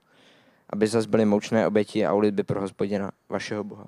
aby 0.69 0.87
zas 0.87 1.05
byly 1.05 1.25
moučné 1.25 1.67
oběti 1.67 2.05
a 2.05 2.13
ulitby 2.13 2.43
pro 2.43 2.61
hospodina, 2.61 3.11
vašeho 3.29 3.63
Boha. 3.63 3.87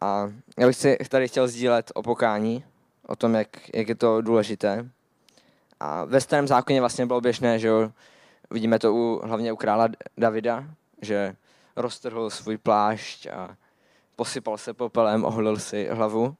A 0.00 0.32
já 0.58 0.66
bych 0.66 0.76
si 0.76 0.98
tady 1.08 1.28
chtěl 1.28 1.48
sdílet 1.48 1.92
o 1.94 2.02
pokání, 2.02 2.64
o 3.06 3.16
tom, 3.16 3.34
jak, 3.34 3.48
jak 3.74 3.88
je 3.88 3.94
to 3.94 4.20
důležité. 4.20 4.90
A 5.80 6.04
ve 6.04 6.20
starém 6.20 6.48
zákoně 6.48 6.80
vlastně 6.80 7.06
bylo 7.06 7.20
běžné, 7.20 7.58
že 7.58 7.68
jo, 7.68 7.92
vidíme 8.50 8.78
to 8.78 8.94
u, 8.94 9.20
hlavně 9.24 9.52
u 9.52 9.56
krála 9.56 9.88
Davida, 10.18 10.64
že 11.02 11.36
roztrhl 11.76 12.30
svůj 12.30 12.58
plášť 12.58 13.26
a 13.26 13.56
posypal 14.16 14.58
se 14.58 14.74
popelem, 14.74 15.24
oholil 15.24 15.56
si 15.56 15.88
hlavu. 15.90 16.36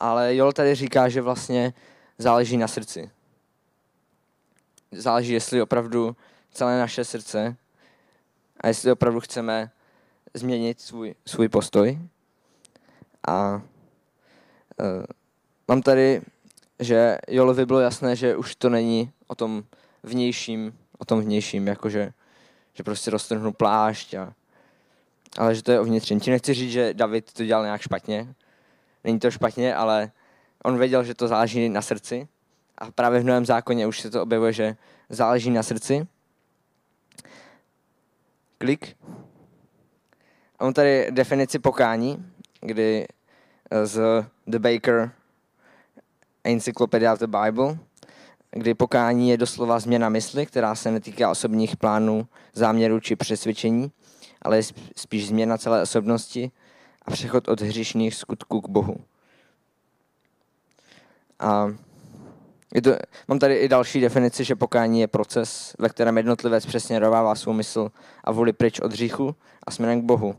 Ale 0.00 0.34
Jol 0.34 0.52
tady 0.52 0.74
říká, 0.74 1.08
že 1.08 1.22
vlastně 1.22 1.74
záleží 2.18 2.56
na 2.56 2.68
srdci. 2.68 3.10
Záleží, 4.92 5.32
jestli 5.32 5.62
opravdu 5.62 6.16
celé 6.50 6.78
naše 6.78 7.04
srdce 7.04 7.56
a 8.60 8.68
jestli 8.68 8.92
opravdu 8.92 9.20
chceme 9.20 9.70
změnit 10.34 10.80
svůj, 10.80 11.14
svůj 11.26 11.48
postoj. 11.48 11.98
A 13.28 13.54
uh, 13.54 15.04
mám 15.68 15.82
tady, 15.82 16.22
že 16.78 17.18
Jolovi 17.28 17.66
bylo 17.66 17.80
jasné, 17.80 18.16
že 18.16 18.36
už 18.36 18.54
to 18.56 18.68
není 18.68 19.12
o 19.26 19.34
tom 19.34 19.64
vnějším, 20.02 20.78
o 20.98 21.04
tom 21.04 21.20
vnějším, 21.20 21.66
jakože 21.66 22.12
že 22.78 22.82
prostě 22.82 23.10
roztrhnu 23.10 23.52
plášť, 23.52 24.14
a, 24.14 24.32
ale 25.38 25.54
že 25.54 25.62
to 25.62 25.72
je 25.72 25.80
o 25.80 25.84
vnitřním. 25.84 26.20
Tím 26.20 26.32
nechci 26.32 26.54
říct, 26.54 26.72
že 26.72 26.94
David 26.94 27.32
to 27.32 27.44
dělal 27.44 27.64
nějak 27.64 27.80
špatně. 27.80 28.34
Není 29.04 29.18
to 29.18 29.30
špatně, 29.30 29.74
ale 29.74 30.10
on 30.64 30.78
věděl, 30.78 31.04
že 31.04 31.14
to 31.14 31.28
záleží 31.28 31.68
na 31.68 31.82
srdci. 31.82 32.28
A 32.78 32.90
právě 32.90 33.20
v 33.20 33.24
Novém 33.24 33.46
zákoně 33.46 33.86
už 33.86 34.00
se 34.00 34.10
to 34.10 34.22
objevuje, 34.22 34.52
že 34.52 34.76
záleží 35.08 35.50
na 35.50 35.62
srdci. 35.62 36.06
Klik. 38.58 38.96
A 40.58 40.64
on 40.64 40.74
tady 40.74 41.06
definici 41.10 41.58
pokání, 41.58 42.32
kdy 42.60 43.06
z 43.84 44.24
The 44.46 44.58
Baker 44.58 45.12
Encyclopedia 46.44 47.12
of 47.12 47.18
the 47.18 47.26
Bible, 47.26 47.78
kdy 48.50 48.74
pokání 48.74 49.30
je 49.30 49.36
doslova 49.36 49.78
změna 49.78 50.08
mysli, 50.08 50.46
která 50.46 50.74
se 50.74 50.90
netýká 50.90 51.30
osobních 51.30 51.76
plánů, 51.76 52.28
záměrů 52.54 53.00
či 53.00 53.16
přesvědčení, 53.16 53.92
ale 54.42 54.56
je 54.56 54.62
spíš 54.96 55.26
změna 55.26 55.58
celé 55.58 55.82
osobnosti 55.82 56.50
a 57.02 57.10
přechod 57.10 57.48
od 57.48 57.60
hřišných 57.60 58.14
skutků 58.14 58.60
k 58.60 58.68
Bohu. 58.68 58.96
A 61.38 61.68
je 62.74 62.82
to, 62.82 62.96
mám 63.28 63.38
tady 63.38 63.54
i 63.54 63.68
další 63.68 64.00
definici, 64.00 64.44
že 64.44 64.56
pokání 64.56 65.00
je 65.00 65.06
proces, 65.06 65.74
ve 65.78 65.88
kterém 65.88 66.16
jednotlivec 66.16 66.66
přesně 66.66 66.98
rovává 66.98 67.34
svou 67.34 67.52
mysl 67.52 67.90
a 68.24 68.32
vůli 68.32 68.52
pryč 68.52 68.80
od 68.80 68.92
hříchu 68.92 69.36
a 69.62 69.70
směrem 69.70 70.02
k 70.02 70.04
Bohu. 70.04 70.36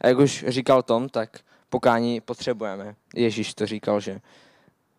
A 0.00 0.08
jak 0.08 0.18
už 0.18 0.44
říkal 0.48 0.82
Tom, 0.82 1.08
tak 1.08 1.38
pokání 1.70 2.20
potřebujeme. 2.20 2.94
Ježíš 3.14 3.54
to 3.54 3.66
říkal, 3.66 4.00
že 4.00 4.20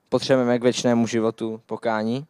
potřebujeme 0.10 0.60
k 0.60 0.64
věčnému 0.64 1.08
životu 1.08 1.62
pokání. 1.66 2.28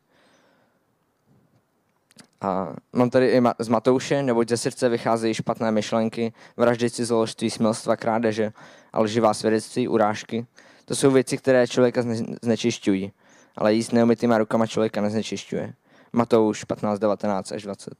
A 2.46 2.74
mám 2.94 3.10
tady 3.10 3.28
i 3.28 3.42
z 3.60 3.68
Matouše, 3.68 4.24
neboť 4.24 4.50
ze 4.50 4.58
srdce 4.58 4.90
vycházejí 4.90 5.34
špatné 5.34 5.72
myšlenky, 5.72 6.34
vraždici, 6.58 7.06
zložství, 7.06 7.50
smilstva, 7.50 7.96
krádeže 7.96 8.54
a 8.94 9.00
lživá 9.00 9.34
svědectví, 9.34 9.88
urážky. 9.88 10.46
To 10.86 10.96
jsou 10.96 11.12
věci, 11.12 11.38
které 11.38 11.68
člověka 11.68 12.02
znečišťují, 12.42 13.12
ale 13.56 13.74
jíst 13.74 13.94
neumytýma 13.94 14.38
rukama 14.38 14.68
člověka 14.68 15.02
neznečišťuje. 15.02 15.74
Matouš 16.14 16.64
15, 16.64 17.00
19 17.00 17.52
až 17.52 17.64
20. 17.64 17.94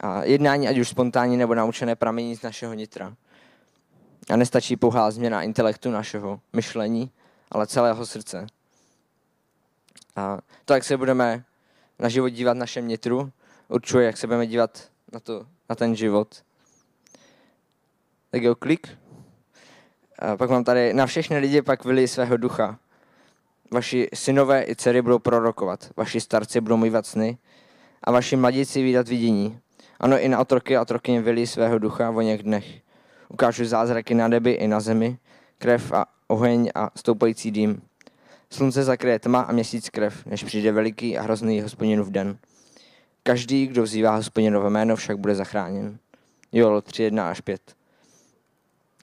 A 0.00 0.24
jednání, 0.24 0.68
ať 0.68 0.78
už 0.78 0.88
spontánní 0.88 1.36
nebo 1.36 1.54
naučené, 1.54 1.96
pramení 1.96 2.36
z 2.36 2.42
našeho 2.42 2.74
nitra. 2.74 3.14
A 4.30 4.36
nestačí 4.36 4.76
pouhá 4.76 5.10
změna 5.10 5.42
intelektu 5.42 5.90
našeho 5.90 6.40
myšlení, 6.52 7.10
ale 7.50 7.66
celého 7.66 8.06
srdce. 8.06 8.46
A 10.16 10.38
to, 10.64 10.74
jak 10.74 10.84
se 10.84 10.96
budeme 10.96 11.44
na 11.98 12.08
život 12.08 12.28
dívat 12.28 12.56
našem 12.56 12.88
nitru, 12.88 13.32
určuje, 13.68 14.06
jak 14.06 14.16
se 14.16 14.26
budeme 14.26 14.46
dívat 14.46 14.90
na, 15.12 15.20
to, 15.20 15.46
na 15.68 15.74
ten 15.74 15.96
život. 15.96 16.42
Tak 18.30 18.42
jo, 18.42 18.54
klik. 18.54 18.88
A 20.18 20.36
pak 20.36 20.50
mám 20.50 20.64
tady, 20.64 20.94
na 20.94 21.06
všechny 21.06 21.38
lidi 21.38 21.62
pak 21.62 21.84
vyli 21.84 22.08
svého 22.08 22.36
ducha. 22.36 22.78
Vaši 23.70 24.08
synové 24.14 24.62
i 24.62 24.76
dcery 24.76 25.02
budou 25.02 25.18
prorokovat, 25.18 25.90
vaši 25.96 26.20
starci 26.20 26.60
budou 26.60 26.76
mývat 26.76 27.06
sny 27.06 27.38
a 28.04 28.10
vaši 28.10 28.36
mladíci 28.36 28.82
výdat 28.82 29.08
vidění. 29.08 29.60
Ano, 30.00 30.18
i 30.18 30.28
na 30.28 30.40
otroky 30.40 30.76
a 30.76 30.82
otrokyně 30.82 31.20
vyli 31.20 31.46
svého 31.46 31.78
ducha 31.78 32.10
v 32.10 32.22
něch 32.22 32.42
dnech. 32.42 32.80
Ukážu 33.28 33.64
zázraky 33.64 34.14
na 34.14 34.28
nebi 34.28 34.50
i 34.50 34.68
na 34.68 34.80
zemi, 34.80 35.18
krev 35.58 35.92
a 35.92 36.06
oheň 36.26 36.70
a 36.74 36.90
stoupající 36.96 37.50
dým. 37.50 37.82
Slunce 38.50 38.84
zakryje 38.84 39.18
tma 39.18 39.40
a 39.40 39.52
měsíc 39.52 39.90
krev, 39.90 40.26
než 40.26 40.44
přijde 40.44 40.72
veliký 40.72 41.18
a 41.18 41.22
hrozný 41.22 41.60
hospodinův 41.60 42.08
den. 42.08 42.38
každý, 43.22 43.66
kdo 43.66 43.82
vzývá 43.82 44.16
hospodinovo 44.16 44.70
jméno, 44.70 44.96
však 44.96 45.18
bude 45.18 45.34
zachráněn. 45.34 45.98
Jo, 46.52 46.80
3, 46.80 47.02
1 47.02 47.30
až 47.30 47.40
5. 47.40 47.76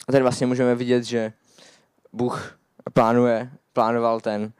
A 0.07 0.11
tady 0.11 0.21
vlastně 0.21 0.47
můžeme 0.47 0.75
vidět, 0.75 1.03
že 1.03 1.33
Bůh 2.13 2.59
plánuje, 2.93 3.51
plánoval 3.73 4.21
ten, 4.21 4.51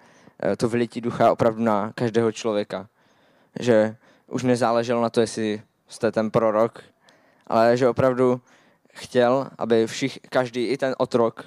eh, 0.43 0.55
to 0.55 0.69
vylití 0.69 1.01
ducha 1.01 1.31
opravdu 1.31 1.63
na 1.63 1.91
každého 1.95 2.31
člověka. 2.31 2.89
Že 3.59 3.95
už 4.27 4.43
nezáleželo 4.43 5.01
na 5.01 5.09
to, 5.09 5.21
jestli 5.21 5.61
jste 5.87 6.11
ten 6.11 6.31
prorok, 6.31 6.83
ale 7.47 7.77
že 7.77 7.89
opravdu 7.89 8.41
chtěl, 8.93 9.49
aby 9.57 9.87
všich, 9.87 10.19
každý, 10.29 10.65
i 10.65 10.77
ten 10.77 10.95
otrok, 10.97 11.45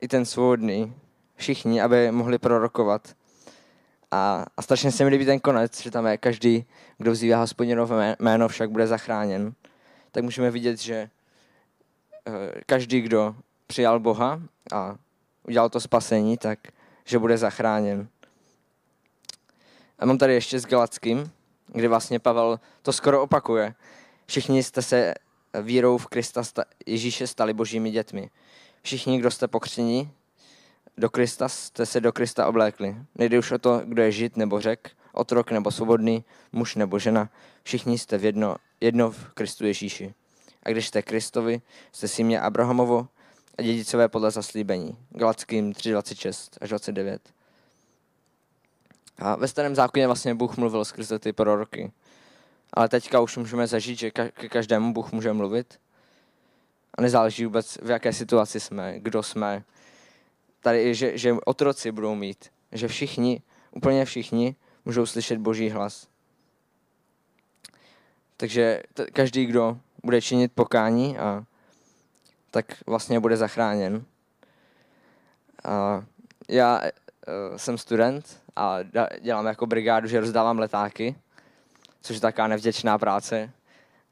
i 0.00 0.08
ten 0.08 0.24
svobodný, 0.24 0.94
všichni, 1.36 1.80
aby 1.80 2.10
mohli 2.10 2.38
prorokovat. 2.38 3.16
A, 4.10 4.44
a 4.56 4.62
strašně 4.62 4.92
se 4.92 5.04
mi 5.04 5.10
líbí 5.10 5.24
ten 5.24 5.40
konec, 5.40 5.82
že 5.82 5.90
tam 5.90 6.06
je 6.06 6.18
každý, 6.18 6.64
kdo 6.98 7.12
vzývá 7.12 7.38
hospodinovo 7.38 7.94
jméno, 8.18 8.48
však 8.48 8.70
bude 8.70 8.86
zachráněn. 8.86 9.54
Tak 10.12 10.24
můžeme 10.24 10.50
vidět, 10.50 10.80
že 10.80 11.10
eh, 12.26 12.60
každý, 12.66 13.00
kdo 13.00 13.36
přijal 13.66 14.00
Boha 14.00 14.42
a 14.72 14.96
udělal 15.48 15.70
to 15.70 15.80
spasení, 15.80 16.36
tak 16.36 16.58
že 17.04 17.18
bude 17.18 17.38
zachráněn. 17.38 18.08
A 19.98 20.06
mám 20.06 20.18
tady 20.18 20.34
ještě 20.34 20.60
s 20.60 20.66
Galackým, 20.66 21.30
kde 21.66 21.88
vlastně 21.88 22.18
Pavel 22.18 22.60
to 22.82 22.92
skoro 22.92 23.22
opakuje. 23.22 23.74
Všichni 24.26 24.62
jste 24.62 24.82
se 24.82 25.14
vírou 25.62 25.98
v 25.98 26.06
Krista 26.06 26.42
Ježíše 26.86 27.26
stali 27.26 27.54
božími 27.54 27.90
dětmi. 27.90 28.30
Všichni, 28.82 29.18
kdo 29.18 29.30
jste 29.30 29.48
pokřtěni 29.48 30.10
do 30.98 31.10
Krista, 31.10 31.48
jste 31.48 31.86
se 31.86 32.00
do 32.00 32.12
Krista 32.12 32.46
oblékli. 32.46 32.96
Nejde 33.14 33.38
už 33.38 33.50
o 33.50 33.58
to, 33.58 33.82
kdo 33.84 34.02
je 34.02 34.12
žid 34.12 34.36
nebo 34.36 34.60
řek, 34.60 34.90
otrok 35.12 35.50
nebo 35.50 35.70
svobodný, 35.70 36.24
muž 36.52 36.74
nebo 36.74 36.98
žena. 36.98 37.30
Všichni 37.62 37.98
jste 37.98 38.18
v 38.18 38.24
jedno, 38.24 38.56
jedno 38.80 39.10
v 39.10 39.28
Kristu 39.34 39.66
Ježíši. 39.66 40.14
A 40.62 40.70
když 40.70 40.88
jste 40.88 41.02
Kristovi, 41.02 41.62
jste 41.92 42.08
si 42.08 42.24
mě 42.24 42.40
Abrahamovo 42.40 43.08
a 43.58 43.62
dědicové 43.62 44.08
podle 44.08 44.30
zaslíbení. 44.30 44.98
Galackým 45.10 45.72
3.26 45.72 46.48
až 46.60 46.68
29. 46.68 47.22
A 49.18 49.36
ve 49.36 49.48
starém 49.48 49.74
zákoně 49.74 50.06
vlastně 50.06 50.34
Bůh 50.34 50.56
mluvil 50.56 50.84
skrze 50.84 51.18
ty 51.18 51.32
proroky. 51.32 51.92
Ale 52.72 52.88
teďka 52.88 53.20
už 53.20 53.36
můžeme 53.36 53.66
zažít, 53.66 53.98
že 53.98 54.10
ke 54.10 54.48
každému 54.48 54.92
Bůh 54.92 55.12
může 55.12 55.32
mluvit. 55.32 55.80
A 56.94 57.02
nezáleží 57.02 57.44
vůbec, 57.44 57.78
v 57.82 57.90
jaké 57.90 58.12
situaci 58.12 58.60
jsme, 58.60 59.00
kdo 59.00 59.22
jsme. 59.22 59.64
Tady, 60.64 60.94
že, 60.94 61.18
že 61.18 61.36
otroci 61.44 61.92
budou 61.92 62.14
mít. 62.14 62.50
Že 62.72 62.88
všichni, 62.88 63.42
úplně 63.70 64.04
všichni, 64.04 64.56
můžou 64.84 65.06
slyšet 65.06 65.38
Boží 65.38 65.70
hlas. 65.70 66.08
Takže 68.36 68.82
t- 68.94 69.06
každý, 69.12 69.46
kdo 69.46 69.78
bude 70.04 70.22
činit 70.22 70.52
pokání, 70.52 71.18
a, 71.18 71.44
tak 72.50 72.66
vlastně 72.86 73.20
bude 73.20 73.36
zachráněn. 73.36 74.04
A 75.64 76.04
já 76.48 76.80
e, 76.84 76.92
jsem 77.58 77.78
student 77.78 78.42
a 78.56 78.78
dělám 79.20 79.46
jako 79.46 79.66
brigádu, 79.66 80.08
že 80.08 80.20
rozdávám 80.20 80.58
letáky 80.58 81.16
což 82.04 82.16
je 82.16 82.20
taková 82.20 82.48
nevděčná 82.48 82.98
práce. 82.98 83.50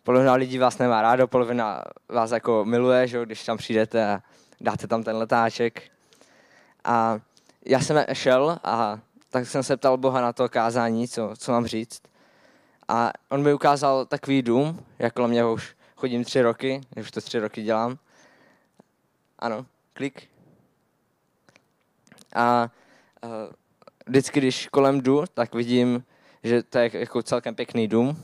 Polovina 0.02 0.34
lidí 0.34 0.58
vás 0.58 0.78
nemá 0.78 1.02
rádo, 1.02 1.28
polovina 1.28 1.82
vás 2.08 2.30
jako 2.30 2.64
miluje, 2.64 3.06
že, 3.06 3.26
když 3.26 3.44
tam 3.44 3.56
přijdete 3.56 4.06
a 4.06 4.22
dáte 4.60 4.86
tam 4.86 5.02
ten 5.02 5.16
letáček. 5.16 5.82
A 6.84 7.20
já 7.66 7.80
jsem 7.80 8.04
šel 8.12 8.58
a 8.64 8.98
tak 9.30 9.46
jsem 9.46 9.62
se 9.62 9.76
ptal 9.76 9.96
Boha 9.96 10.20
na 10.20 10.32
to 10.32 10.48
kázání, 10.48 11.08
co, 11.08 11.34
co 11.38 11.52
mám 11.52 11.66
říct. 11.66 12.02
A 12.88 13.12
on 13.28 13.42
mi 13.42 13.54
ukázal 13.54 14.06
takový 14.06 14.42
dům, 14.42 14.84
jak 14.98 15.14
kolem 15.14 15.32
něho 15.32 15.52
už 15.52 15.76
chodím 15.96 16.24
tři 16.24 16.42
roky, 16.42 16.80
už 17.00 17.10
to 17.10 17.20
tři 17.20 17.38
roky 17.38 17.62
dělám. 17.62 17.98
Ano, 19.38 19.66
klik. 19.92 20.28
A 22.34 22.70
uh, 23.24 23.30
vždycky, 24.06 24.40
když 24.40 24.68
kolem 24.68 25.00
jdu, 25.00 25.24
tak 25.34 25.54
vidím 25.54 26.04
že 26.42 26.62
to 26.62 26.78
je 26.78 26.90
jako 26.92 27.22
celkem 27.22 27.54
pěkný 27.54 27.88
dům. 27.88 28.16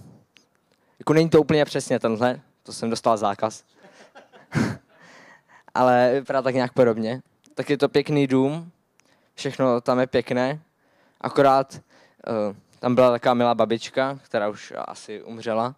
Jako 0.99 1.13
není 1.13 1.31
to 1.31 1.41
úplně 1.41 1.65
přesně 1.65 1.99
tenhle, 1.99 2.41
to 2.63 2.73
jsem 2.73 2.91
dostal 2.91 3.17
zákaz. 3.17 3.65
Ale 5.75 6.11
vypadá 6.15 6.43
tak 6.43 6.55
nějak 6.55 6.73
podobně. 6.73 7.23
Tak 7.59 7.71
je 7.71 7.79
to 7.79 7.89
pěkný 7.89 8.27
dům, 8.27 8.71
všechno 9.35 9.81
tam 9.81 10.01
je 10.01 10.07
pěkné, 10.07 10.61
akorát 11.21 11.75
uh, 11.75 12.57
tam 12.79 12.95
byla 12.95 13.11
taková 13.11 13.35
milá 13.35 13.55
babička, 13.55 14.19
která 14.23 14.49
už 14.49 14.73
asi 14.77 15.23
umřela 15.23 15.75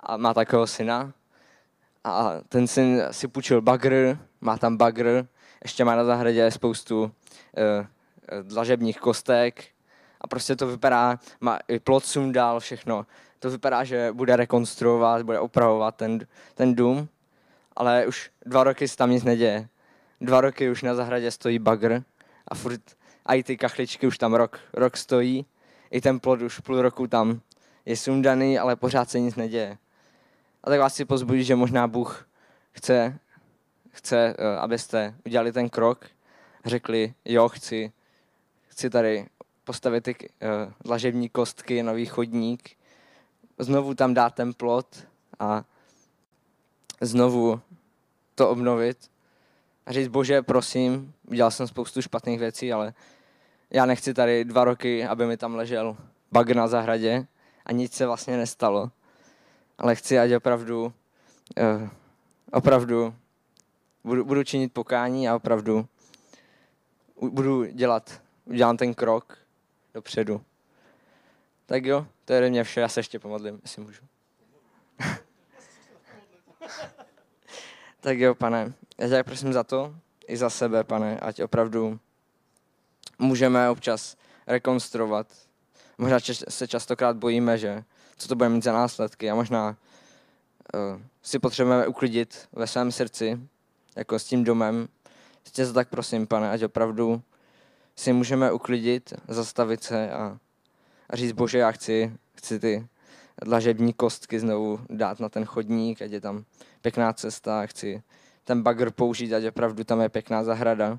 a 0.00 0.16
má 0.16 0.34
takového 0.34 0.66
syna. 0.66 1.12
A 2.04 2.32
ten 2.48 2.66
syn 2.66 3.02
si 3.10 3.28
půjčil 3.28 3.60
bagr, 3.60 4.18
má 4.40 4.58
tam 4.58 4.76
bagr, 4.76 5.26
ještě 5.62 5.84
má 5.84 5.96
na 5.96 6.04
zahradě 6.04 6.50
spoustu 6.50 7.02
uh, 7.02 7.10
dlažebních 8.42 8.98
kostek, 8.98 9.64
a 10.20 10.26
prostě 10.26 10.56
to 10.56 10.66
vypadá, 10.66 11.18
má 11.40 11.58
i 11.68 11.78
plot 11.78 12.04
sundal, 12.04 12.60
všechno. 12.60 13.06
To 13.38 13.50
vypadá, 13.50 13.84
že 13.84 14.12
bude 14.12 14.36
rekonstruovat, 14.36 15.22
bude 15.22 15.38
opravovat 15.38 15.96
ten, 15.96 16.26
ten 16.54 16.74
dům, 16.74 17.08
ale 17.76 18.06
už 18.06 18.30
dva 18.46 18.64
roky 18.64 18.88
se 18.88 18.96
tam 18.96 19.10
nic 19.10 19.24
neděje. 19.24 19.68
Dva 20.22 20.40
roky 20.40 20.70
už 20.70 20.82
na 20.82 20.94
zahradě 20.94 21.30
stojí 21.30 21.58
bagr 21.58 22.02
a 22.48 22.54
furt 22.54 22.80
a 23.26 23.34
i 23.34 23.42
ty 23.42 23.56
kachličky 23.56 24.06
už 24.06 24.18
tam 24.18 24.34
rok, 24.34 24.60
rok 24.72 24.96
stojí. 24.96 25.46
I 25.90 26.00
ten 26.00 26.20
plot 26.20 26.42
už 26.42 26.58
půl 26.58 26.82
roku 26.82 27.06
tam 27.06 27.40
je 27.86 27.96
sundaný, 27.96 28.58
ale 28.58 28.76
pořád 28.76 29.10
se 29.10 29.20
nic 29.20 29.36
neděje. 29.36 29.78
A 30.64 30.70
tak 30.70 30.80
vás 30.80 30.94
si 30.94 31.04
pozbudit, 31.04 31.46
že 31.46 31.56
možná 31.56 31.88
Bůh 31.88 32.28
chce, 32.72 33.18
chce, 33.90 34.34
eh, 34.38 34.56
abyste 34.58 35.14
udělali 35.26 35.52
ten 35.52 35.68
krok, 35.68 36.06
řekli, 36.64 37.14
jo, 37.24 37.48
chci, 37.48 37.92
chci 38.66 38.90
tady 38.90 39.26
postavit 39.64 40.04
ty 40.04 40.16
dlažební 40.84 41.28
kostky, 41.28 41.82
nový 41.82 42.06
chodník, 42.06 42.70
znovu 43.58 43.94
tam 43.94 44.14
dát 44.14 44.34
ten 44.34 44.54
plot 44.54 45.06
a 45.38 45.64
znovu 47.00 47.60
to 48.34 48.50
obnovit 48.50 49.11
a 49.86 49.92
říct, 49.92 50.08
bože, 50.08 50.42
prosím, 50.42 51.14
udělal 51.26 51.50
jsem 51.50 51.66
spoustu 51.66 52.02
špatných 52.02 52.38
věcí, 52.38 52.72
ale 52.72 52.94
já 53.70 53.86
nechci 53.86 54.14
tady 54.14 54.44
dva 54.44 54.64
roky, 54.64 55.06
aby 55.06 55.26
mi 55.26 55.36
tam 55.36 55.54
ležel 55.54 55.96
bug 56.32 56.50
na 56.50 56.66
zahradě 56.66 57.26
a 57.66 57.72
nic 57.72 57.92
se 57.92 58.06
vlastně 58.06 58.36
nestalo. 58.36 58.90
Ale 59.78 59.94
chci, 59.94 60.18
ať 60.18 60.32
opravdu, 60.32 60.84
uh, 60.84 61.88
opravdu 62.52 63.14
budu, 64.04 64.24
budu 64.24 64.44
činit 64.44 64.72
pokání 64.72 65.28
a 65.28 65.36
opravdu 65.36 65.86
budu 67.20 67.64
dělat, 67.64 68.22
udělám 68.44 68.76
ten 68.76 68.94
krok 68.94 69.38
dopředu. 69.94 70.40
Tak 71.66 71.84
jo, 71.84 72.06
to 72.24 72.32
je 72.32 72.50
mě 72.50 72.64
vše, 72.64 72.80
já 72.80 72.88
se 72.88 73.00
ještě 73.00 73.18
pomodlím, 73.18 73.60
jestli 73.62 73.82
můžu. 73.82 74.02
tak 78.02 78.18
jo, 78.18 78.34
pane, 78.34 78.72
já 78.98 79.08
tě 79.08 79.22
prosím 79.22 79.52
za 79.52 79.64
to, 79.64 79.94
i 80.26 80.36
za 80.36 80.50
sebe, 80.50 80.84
pane, 80.84 81.20
ať 81.20 81.42
opravdu 81.42 81.98
můžeme 83.18 83.70
občas 83.70 84.16
rekonstruovat. 84.46 85.26
Možná 85.98 86.18
se 86.48 86.68
častokrát 86.68 87.16
bojíme, 87.16 87.58
že 87.58 87.84
co 88.16 88.28
to 88.28 88.36
bude 88.36 88.48
mít 88.48 88.64
za 88.64 88.72
následky 88.72 89.30
a 89.30 89.34
možná 89.34 89.76
uh, 90.74 91.00
si 91.22 91.38
potřebujeme 91.38 91.86
uklidit 91.86 92.48
ve 92.52 92.66
svém 92.66 92.92
srdci, 92.92 93.40
jako 93.96 94.18
s 94.18 94.24
tím 94.24 94.44
domem. 94.44 94.88
Tě 95.52 95.66
za 95.66 95.72
tak 95.72 95.88
prosím, 95.88 96.26
pane, 96.26 96.50
ať 96.50 96.62
opravdu 96.62 97.22
si 97.96 98.12
můžeme 98.12 98.52
uklidit, 98.52 99.12
zastavit 99.28 99.82
se 99.82 100.10
a, 100.10 100.38
a 101.10 101.16
říct, 101.16 101.32
bože, 101.32 101.58
já 101.58 101.70
chci, 101.70 102.16
chci 102.34 102.60
ty 102.60 102.86
dlažební 103.44 103.92
kostky 103.92 104.40
znovu 104.40 104.80
dát 104.90 105.20
na 105.20 105.28
ten 105.28 105.44
chodník, 105.44 106.02
ať 106.02 106.10
je 106.10 106.20
tam 106.20 106.44
pěkná 106.80 107.12
cesta, 107.12 107.66
chci 107.66 108.02
ten 108.44 108.62
bagr 108.62 108.90
použít, 108.90 109.32
ať 109.32 109.44
opravdu 109.44 109.84
tam 109.84 110.00
je 110.00 110.08
pěkná 110.08 110.44
zahrada. 110.44 110.98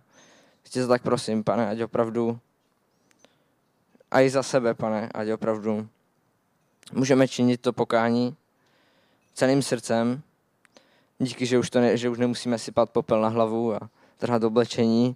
Chci 0.63 0.81
se 0.81 0.87
tak 0.87 1.01
prosím, 1.01 1.43
pane, 1.43 1.69
ať 1.69 1.81
opravdu 1.81 2.39
a 4.11 4.21
i 4.21 4.29
za 4.29 4.43
sebe, 4.43 4.73
pane, 4.73 5.09
ať 5.13 5.29
opravdu 5.29 5.87
můžeme 6.93 7.27
činit 7.27 7.61
to 7.61 7.73
pokání 7.73 8.35
celým 9.33 9.61
srdcem, 9.61 10.21
díky, 11.19 11.45
že 11.45 11.59
už, 11.59 11.69
to 11.69 11.79
ne, 11.79 11.97
že 11.97 12.09
už 12.09 12.17
nemusíme 12.17 12.59
sypat 12.59 12.89
popel 12.89 13.21
na 13.21 13.27
hlavu 13.27 13.73
a 13.73 13.79
trhat 14.17 14.43
oblečení, 14.43 15.15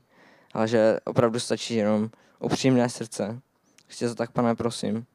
ale 0.53 0.67
že 0.67 0.99
opravdu 1.05 1.39
stačí 1.39 1.75
jenom 1.75 2.09
upřímné 2.39 2.89
srdce. 2.89 3.41
Chci 3.87 4.07
to 4.07 4.15
tak, 4.15 4.31
pane, 4.31 4.55
prosím. 4.55 5.05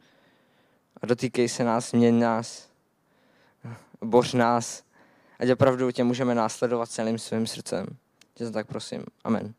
A 1.03 1.07
dotýkej 1.07 1.49
se 1.49 1.65
nás, 1.65 1.93
měň 1.93 2.19
nás, 2.19 2.69
boř 4.01 4.33
nás, 4.33 4.85
ať 5.39 5.51
opravdu 5.51 5.91
tě 5.91 6.05
můžeme 6.05 6.35
následovat 6.35 6.91
celým 6.91 7.19
svým 7.19 7.47
srdcem. 7.47 7.87
Tě 8.35 8.45
to 8.45 8.51
tak 8.51 8.67
prosím. 8.67 9.05
Amen. 9.25 9.55